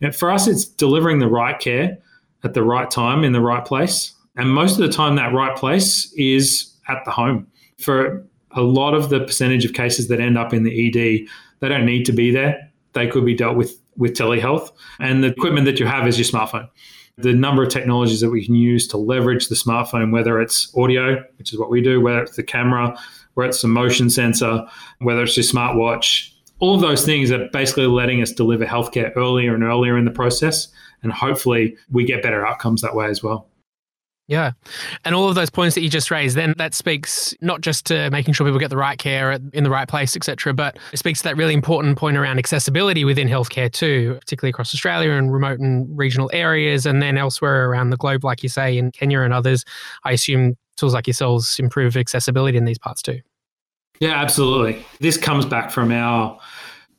And 0.00 0.14
for 0.14 0.30
us, 0.30 0.46
it's 0.46 0.64
delivering 0.64 1.18
the 1.18 1.26
right 1.26 1.58
care 1.58 1.98
at 2.44 2.54
the 2.54 2.62
right 2.62 2.88
time 2.88 3.24
in 3.24 3.32
the 3.32 3.40
right 3.40 3.64
place. 3.64 4.12
And 4.36 4.48
most 4.48 4.78
of 4.78 4.86
the 4.86 4.92
time, 4.92 5.16
that 5.16 5.32
right 5.32 5.56
place 5.56 6.12
is 6.12 6.72
at 6.88 7.04
the 7.04 7.10
home. 7.10 7.48
For 7.78 8.24
a 8.52 8.62
lot 8.62 8.94
of 8.94 9.08
the 9.08 9.18
percentage 9.18 9.64
of 9.64 9.72
cases 9.72 10.06
that 10.08 10.20
end 10.20 10.38
up 10.38 10.54
in 10.54 10.62
the 10.62 10.86
ED, 10.86 11.26
they 11.58 11.68
don't 11.68 11.86
need 11.86 12.04
to 12.04 12.12
be 12.12 12.30
there. 12.30 12.70
They 12.92 13.08
could 13.08 13.24
be 13.24 13.34
dealt 13.34 13.56
with 13.56 13.80
with 13.96 14.14
telehealth. 14.14 14.70
And 15.00 15.24
the 15.24 15.28
equipment 15.28 15.66
that 15.66 15.80
you 15.80 15.86
have 15.86 16.06
is 16.06 16.18
your 16.18 16.26
smartphone 16.26 16.68
the 17.16 17.32
number 17.32 17.62
of 17.62 17.68
technologies 17.68 18.20
that 18.20 18.30
we 18.30 18.44
can 18.44 18.54
use 18.54 18.88
to 18.88 18.96
leverage 18.96 19.48
the 19.48 19.54
smartphone, 19.54 20.12
whether 20.12 20.40
it's 20.40 20.72
audio, 20.76 21.22
which 21.38 21.52
is 21.52 21.58
what 21.58 21.70
we 21.70 21.80
do, 21.80 22.00
whether 22.00 22.22
it's 22.22 22.36
the 22.36 22.42
camera, 22.42 22.98
whether 23.34 23.48
it's 23.48 23.62
the 23.62 23.68
motion 23.68 24.10
sensor, 24.10 24.64
whether 24.98 25.22
it's 25.22 25.36
your 25.36 25.44
smartwatch, 25.44 26.34
all 26.60 26.74
of 26.74 26.80
those 26.80 27.04
things 27.04 27.30
are 27.30 27.48
basically 27.52 27.86
letting 27.86 28.22
us 28.22 28.32
deliver 28.32 28.64
healthcare 28.64 29.12
earlier 29.16 29.54
and 29.54 29.62
earlier 29.62 29.98
in 29.98 30.04
the 30.04 30.10
process. 30.10 30.68
And 31.02 31.12
hopefully 31.12 31.76
we 31.90 32.04
get 32.04 32.22
better 32.22 32.46
outcomes 32.46 32.80
that 32.80 32.94
way 32.94 33.06
as 33.06 33.22
well. 33.22 33.48
Yeah. 34.26 34.52
And 35.04 35.14
all 35.14 35.28
of 35.28 35.34
those 35.34 35.50
points 35.50 35.74
that 35.74 35.82
you 35.82 35.90
just 35.90 36.10
raised, 36.10 36.34
then 36.34 36.54
that 36.56 36.72
speaks 36.72 37.34
not 37.42 37.60
just 37.60 37.84
to 37.86 38.08
making 38.10 38.32
sure 38.32 38.46
people 38.46 38.58
get 38.58 38.70
the 38.70 38.76
right 38.76 38.98
care 38.98 39.32
in 39.32 39.64
the 39.64 39.70
right 39.70 39.86
place, 39.86 40.16
etc., 40.16 40.54
but 40.54 40.78
it 40.92 40.96
speaks 40.96 41.18
to 41.18 41.24
that 41.24 41.36
really 41.36 41.52
important 41.52 41.98
point 41.98 42.16
around 42.16 42.38
accessibility 42.38 43.04
within 43.04 43.28
healthcare 43.28 43.70
too, 43.70 44.16
particularly 44.20 44.50
across 44.50 44.74
Australia 44.74 45.10
and 45.10 45.30
remote 45.30 45.60
and 45.60 45.86
regional 45.96 46.30
areas, 46.32 46.86
and 46.86 47.02
then 47.02 47.18
elsewhere 47.18 47.68
around 47.68 47.90
the 47.90 47.98
globe, 47.98 48.24
like 48.24 48.42
you 48.42 48.48
say, 48.48 48.78
in 48.78 48.90
Kenya 48.92 49.20
and 49.20 49.34
others. 49.34 49.62
I 50.04 50.12
assume 50.12 50.56
tools 50.78 50.94
like 50.94 51.06
yourselves 51.06 51.58
improve 51.58 51.94
accessibility 51.94 52.56
in 52.56 52.64
these 52.64 52.78
parts 52.78 53.02
too. 53.02 53.20
Yeah, 54.00 54.20
absolutely. 54.20 54.84
This 55.00 55.16
comes 55.16 55.46
back 55.46 55.70
from 55.70 55.92
our 55.92 56.38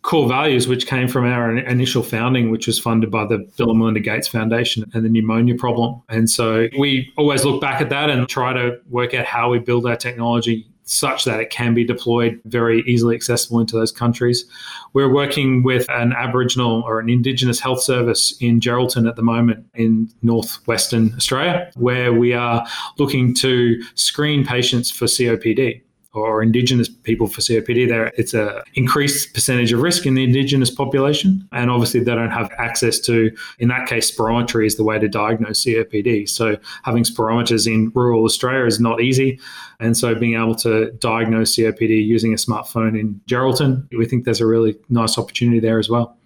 core 0.05 0.29
values, 0.29 0.67
which 0.67 0.85
came 0.85 1.07
from 1.07 1.25
our 1.25 1.57
initial 1.57 2.03
founding, 2.03 2.51
which 2.51 2.67
was 2.67 2.79
funded 2.79 3.09
by 3.09 3.25
the 3.25 3.39
Bill 3.57 3.71
and 3.71 3.79
Melinda 3.79 3.99
Gates 3.99 4.27
Foundation 4.27 4.89
and 4.93 5.03
the 5.03 5.09
pneumonia 5.09 5.55
problem. 5.55 5.99
And 6.09 6.29
so 6.29 6.67
we 6.77 7.11
always 7.17 7.43
look 7.43 7.59
back 7.59 7.81
at 7.81 7.89
that 7.89 8.11
and 8.11 8.29
try 8.29 8.53
to 8.53 8.79
work 8.87 9.15
out 9.15 9.25
how 9.25 9.49
we 9.49 9.57
build 9.57 9.87
our 9.87 9.95
technology 9.95 10.67
such 10.83 11.23
that 11.25 11.39
it 11.39 11.49
can 11.49 11.73
be 11.73 11.83
deployed 11.83 12.39
very 12.45 12.83
easily 12.85 13.15
accessible 13.15 13.59
into 13.59 13.75
those 13.75 13.91
countries. 13.91 14.45
We're 14.93 15.11
working 15.11 15.63
with 15.63 15.89
an 15.89 16.13
Aboriginal 16.13 16.83
or 16.83 16.99
an 16.99 17.09
Indigenous 17.09 17.59
health 17.59 17.81
service 17.81 18.37
in 18.39 18.59
Geraldton 18.59 19.09
at 19.09 19.15
the 19.15 19.23
moment 19.23 19.65
in 19.73 20.07
northwestern 20.21 21.15
Australia, 21.15 21.71
where 21.73 22.13
we 22.13 22.33
are 22.33 22.63
looking 22.99 23.33
to 23.35 23.81
screen 23.95 24.45
patients 24.45 24.91
for 24.91 25.05
COPD 25.05 25.81
or 26.15 26.41
Indigenous 26.41 26.89
people 26.89 27.27
for 27.27 27.41
COPD, 27.41 27.87
there 27.87 28.07
it's 28.17 28.33
a 28.33 28.63
increased 28.73 29.33
percentage 29.33 29.71
of 29.73 29.81
risk 29.81 30.05
in 30.05 30.15
the 30.15 30.23
Indigenous 30.23 30.71
population, 30.71 31.47
and 31.51 31.69
obviously 31.69 31.99
they 31.99 32.15
don't 32.15 32.31
have 32.31 32.51
access 32.57 32.99
to. 33.01 33.31
In 33.59 33.67
that 33.69 33.87
case, 33.87 34.15
spirometry 34.15 34.65
is 34.65 34.75
the 34.75 34.83
way 34.83 34.97
to 34.99 35.07
diagnose 35.07 35.63
COPD. 35.63 36.27
So 36.29 36.57
having 36.83 37.03
spirometers 37.03 37.67
in 37.67 37.91
rural 37.93 38.23
Australia 38.23 38.65
is 38.65 38.79
not 38.79 39.01
easy, 39.01 39.39
and 39.79 39.97
so 39.97 40.15
being 40.15 40.35
able 40.35 40.55
to 40.55 40.91
diagnose 40.93 41.55
COPD 41.55 42.05
using 42.05 42.33
a 42.33 42.37
smartphone 42.37 42.99
in 42.99 43.19
Geraldton, 43.27 43.87
we 43.97 44.05
think 44.05 44.25
there's 44.25 44.41
a 44.41 44.47
really 44.47 44.77
nice 44.89 45.17
opportunity 45.17 45.59
there 45.59 45.79
as 45.79 45.89
well. 45.89 46.17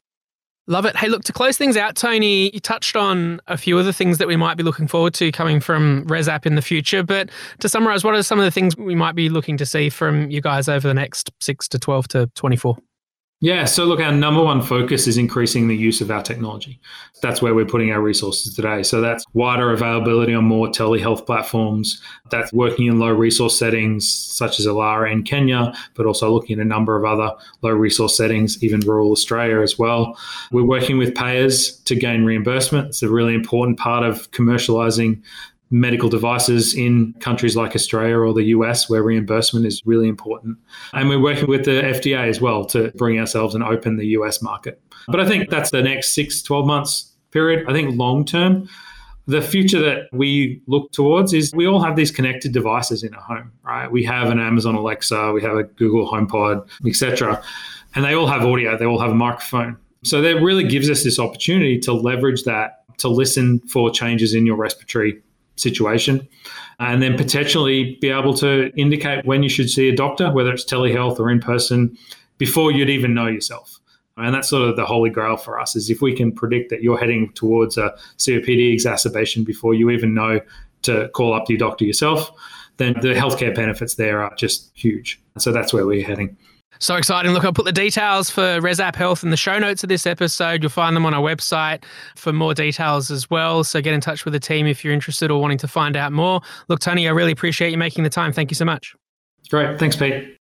Love 0.70 0.86
it. 0.86 0.96
Hey, 0.96 1.08
look, 1.08 1.24
to 1.24 1.34
close 1.34 1.58
things 1.58 1.76
out, 1.76 1.96
Tony, 1.96 2.52
you 2.54 2.60
touched 2.60 2.96
on 2.96 3.42
a 3.48 3.58
few 3.58 3.80
of 3.80 3.86
the 3.86 3.92
things 3.92 4.20
that 4.20 4.28
we 4.28 4.36
might 4.36 4.56
be 4.56 4.62
looking 4.62 4.88
forward 4.88 5.16
to 5.16 5.32
coming 5.32 5.60
from 5.60 6.06
ResApp 6.06 6.46
in 6.46 6.54
the 6.54 6.62
future. 6.62 7.02
But 7.02 7.32
to 7.62 7.68
summarize, 7.68 8.04
what 8.04 8.14
are 8.14 8.22
some 8.22 8.38
of 8.38 8.46
the 8.46 8.52
things 8.52 8.78
we 8.78 8.94
might 8.94 9.16
be 9.16 9.30
looking 9.30 9.58
to 9.58 9.66
see 9.66 9.90
from 9.90 10.30
you 10.30 10.42
guys 10.42 10.70
over 10.70 10.88
the 10.88 10.94
next 10.94 11.32
six 11.42 11.68
to 11.70 11.80
12 11.80 12.08
to 12.10 12.28
24? 12.36 12.78
Yeah, 13.42 13.64
so 13.64 13.86
look, 13.86 14.02
our 14.02 14.12
number 14.12 14.44
one 14.44 14.62
focus 14.62 15.08
is 15.08 15.18
increasing 15.18 15.70
the 15.70 15.76
use 15.76 16.02
of 16.02 16.12
our 16.12 16.22
technology. 16.22 16.78
That's 17.22 17.42
where 17.42 17.56
we're 17.56 17.66
putting 17.66 17.90
our 17.90 18.02
resources 18.02 18.54
today. 18.54 18.84
So 18.84 19.00
that's 19.00 19.24
wider 19.32 19.72
availability 19.72 20.34
on 20.34 20.44
more 20.44 20.68
telehealth 20.68 21.26
platforms. 21.26 22.02
That's 22.32 22.52
working 22.52 22.88
in 22.88 23.00
low 23.00 23.14
resource 23.14 23.58
settings 23.58 24.12
such 24.12 24.60
as 24.60 24.66
Ilara 24.66 25.10
in 25.10 25.24
Kenya, 25.24 25.74
but 25.96 26.06
also 26.06 26.30
looking 26.34 26.60
at 26.60 26.66
a 26.66 26.68
number 26.68 26.98
of 26.98 27.06
other 27.06 27.34
low 27.62 27.72
resource 27.72 28.18
settings, 28.18 28.62
even 28.62 28.82
rural 28.82 29.12
Australia 29.12 29.62
as 29.62 29.80
well. 29.80 30.20
We're 30.52 30.66
working 30.68 30.98
with 30.98 31.16
payers 31.16 31.78
to 31.86 31.96
gain 31.96 32.26
reimbursement. 32.26 32.90
It's 32.90 33.04
a 33.04 33.10
really 33.10 33.36
important 33.36 33.80
part 33.80 34.04
of 34.04 34.30
commercializing 34.32 35.22
medical 35.72 36.10
devices 36.10 36.74
in 36.74 37.14
countries 37.20 37.56
like 37.56 37.76
Australia 37.76 38.18
or 38.18 38.34
the 38.34 38.46
US, 38.46 38.90
where 38.90 39.04
reimbursement 39.04 39.66
is 39.66 39.82
really 39.86 40.08
important. 40.08 40.58
And 40.94 41.10
we're 41.10 41.22
working 41.22 41.48
with 41.48 41.66
the 41.66 41.82
FDA 41.82 42.28
as 42.28 42.42
well 42.42 42.66
to 42.66 42.92
bring 42.96 43.20
ourselves 43.20 43.56
and 43.56 43.64
open 43.64 43.98
the 43.98 44.08
US 44.08 44.42
market. 44.42 44.82
But 45.08 45.20
I 45.20 45.28
think 45.28 45.50
that's 45.50 45.72
the 45.72 45.82
next 45.82 46.14
six, 46.14 46.42
12 46.42 46.66
months 46.66 47.14
period. 47.32 47.66
I 47.68 47.74
think 47.74 47.96
long 47.96 48.26
term, 48.26 48.68
the 49.28 49.42
future 49.42 49.80
that 49.80 50.08
we 50.12 50.60
look 50.66 50.92
towards 50.92 51.34
is 51.34 51.54
we 51.54 51.68
all 51.68 51.80
have 51.82 51.96
these 51.96 52.10
connected 52.10 52.52
devices 52.52 53.04
in 53.04 53.14
our 53.14 53.22
home, 53.22 53.52
right? 53.64 53.92
We 53.92 54.04
have 54.06 54.32
an 54.32 54.40
Amazon 54.40 54.74
Alexa, 54.74 55.32
we 55.34 55.42
have 55.44 55.56
a 55.56 55.64
Google 55.64 56.10
HomePod, 56.10 56.68
etc. 56.88 57.44
And 57.94 58.04
they 58.04 58.14
all 58.14 58.26
have 58.26 58.44
audio, 58.44 58.76
they 58.76 58.86
all 58.86 59.00
have 59.00 59.12
a 59.12 59.16
microphone. 59.16 59.78
So 60.04 60.22
that 60.22 60.42
really 60.42 60.64
gives 60.64 60.90
us 60.90 61.04
this 61.04 61.20
opportunity 61.20 61.78
to 61.80 61.94
leverage 61.94 62.44
that 62.46 62.84
to 63.00 63.08
listen 63.08 63.60
for 63.62 63.90
changes 63.90 64.34
in 64.34 64.46
your 64.46 64.56
respiratory 64.56 65.22
situation. 65.60 66.28
And 66.80 67.02
then 67.02 67.18
potentially 67.18 67.98
be 68.02 68.10
able 68.10 68.34
to 68.36 68.72
indicate 68.78 69.26
when 69.26 69.44
you 69.44 69.50
should 69.50 69.70
see 69.70 69.90
a 69.90 69.96
doctor, 69.96 70.32
whether 70.32 70.54
it's 70.54 70.64
telehealth 70.64 71.20
or 71.20 71.30
in 71.30 71.40
person, 71.40 71.98
before 72.38 72.72
you'd 72.72 72.90
even 72.90 73.14
know 73.14 73.28
yourself. 73.28 73.80
And 74.18 74.34
that's 74.34 74.50
sort 74.50 74.70
of 74.70 74.76
the 74.76 74.86
holy 74.86 75.10
grail 75.10 75.38
for 75.38 75.60
us 75.60 75.76
is 75.76 75.90
if 75.90 76.02
we 76.02 76.14
can 76.14 76.32
predict 76.32 76.70
that 76.70 76.82
you're 76.82 76.98
heading 76.98 77.32
towards 77.34 77.78
a 77.78 77.96
COPD 78.18 78.74
exacerbation 78.74 79.44
before 79.44 79.74
you 79.74 79.90
even 79.90 80.14
know 80.14 80.42
to 80.84 81.10
call 81.10 81.34
up 81.34 81.50
your 81.50 81.58
doctor 81.58 81.86
yourself, 81.86 82.32
then 82.78 82.94
the 83.02 83.14
healthcare 83.14 83.54
benefits 83.54 83.96
there 83.96 84.22
are 84.22 84.34
just 84.36 84.72
huge. 84.74 85.22
So 85.38 85.52
that's 85.52 85.74
where 85.74 85.86
we're 85.86 86.06
heading. 86.06 86.38
So 86.80 86.96
exciting. 86.96 87.34
Look, 87.34 87.44
I'll 87.44 87.52
put 87.52 87.66
the 87.66 87.74
details 87.74 88.30
for 88.30 88.42
ResApp 88.62 88.96
Health 88.96 89.24
in 89.24 89.32
the 89.32 89.38
show 89.38 89.60
notes 89.60 89.84
of 89.84 89.90
this 89.90 90.08
episode. 90.08 90.64
You'll 90.64 90.70
find 90.70 90.96
them 90.96 91.06
on 91.06 91.14
our 91.14 91.22
website 91.22 91.84
for 92.16 92.32
more 92.32 92.54
details 92.54 93.12
as 93.12 93.30
well. 93.30 93.66
So 93.66 93.82
get 93.82 93.94
in 93.94 94.00
touch 94.00 94.24
with 94.24 94.34
the 94.34 94.40
team 94.40 94.66
if 94.66 94.84
you're 94.84 94.94
interested 94.94 95.30
or 95.30 95.42
wanting 95.42 95.58
to 95.60 95.68
find 95.68 95.98
out 95.98 96.14
more. 96.14 96.42
Look, 96.70 96.80
Tony, 96.80 97.08
I 97.08 97.12
really 97.12 97.34
appreciate 97.34 97.72
you 97.72 97.78
making 97.78 98.06
the 98.06 98.10
time. 98.10 98.32
Thank 98.32 98.50
you 98.50 98.56
so 98.56 98.66
much. 98.66 98.96
It's 99.40 99.50
great. 99.50 99.78
Thanks, 99.78 99.98
Pete. 99.98 100.38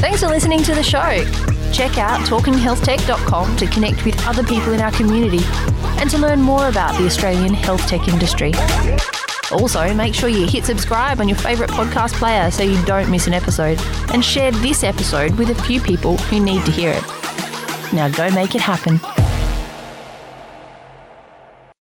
Thanks 0.00 0.20
for 0.20 0.28
listening 0.28 0.62
to 0.62 0.74
the 0.74 0.82
show. 0.82 1.24
Check 1.72 1.98
out 1.98 2.20
talkinghealthtech.com 2.26 3.56
to 3.56 3.66
connect 3.66 4.06
with 4.06 4.26
other 4.26 4.42
people 4.42 4.72
in 4.72 4.80
our 4.80 4.92
community 4.92 5.40
and 6.00 6.08
to 6.10 6.16
learn 6.16 6.40
more 6.40 6.68
about 6.68 6.98
the 6.98 7.04
Australian 7.04 7.52
health 7.52 7.86
tech 7.86 8.08
industry. 8.08 8.52
Also, 9.52 9.94
make 9.94 10.14
sure 10.14 10.28
you 10.28 10.46
hit 10.46 10.64
subscribe 10.64 11.20
on 11.20 11.28
your 11.28 11.38
favourite 11.38 11.70
podcast 11.70 12.12
player 12.14 12.50
so 12.50 12.62
you 12.62 12.82
don't 12.84 13.10
miss 13.10 13.26
an 13.26 13.34
episode, 13.34 13.80
and 14.12 14.24
share 14.24 14.50
this 14.50 14.84
episode 14.84 15.34
with 15.36 15.50
a 15.50 15.62
few 15.62 15.80
people 15.80 16.16
who 16.16 16.38
need 16.40 16.64
to 16.66 16.70
hear 16.70 16.90
it. 16.90 17.02
Now 17.92 18.08
go 18.08 18.30
make 18.30 18.54
it 18.54 18.60
happen. 18.60 19.00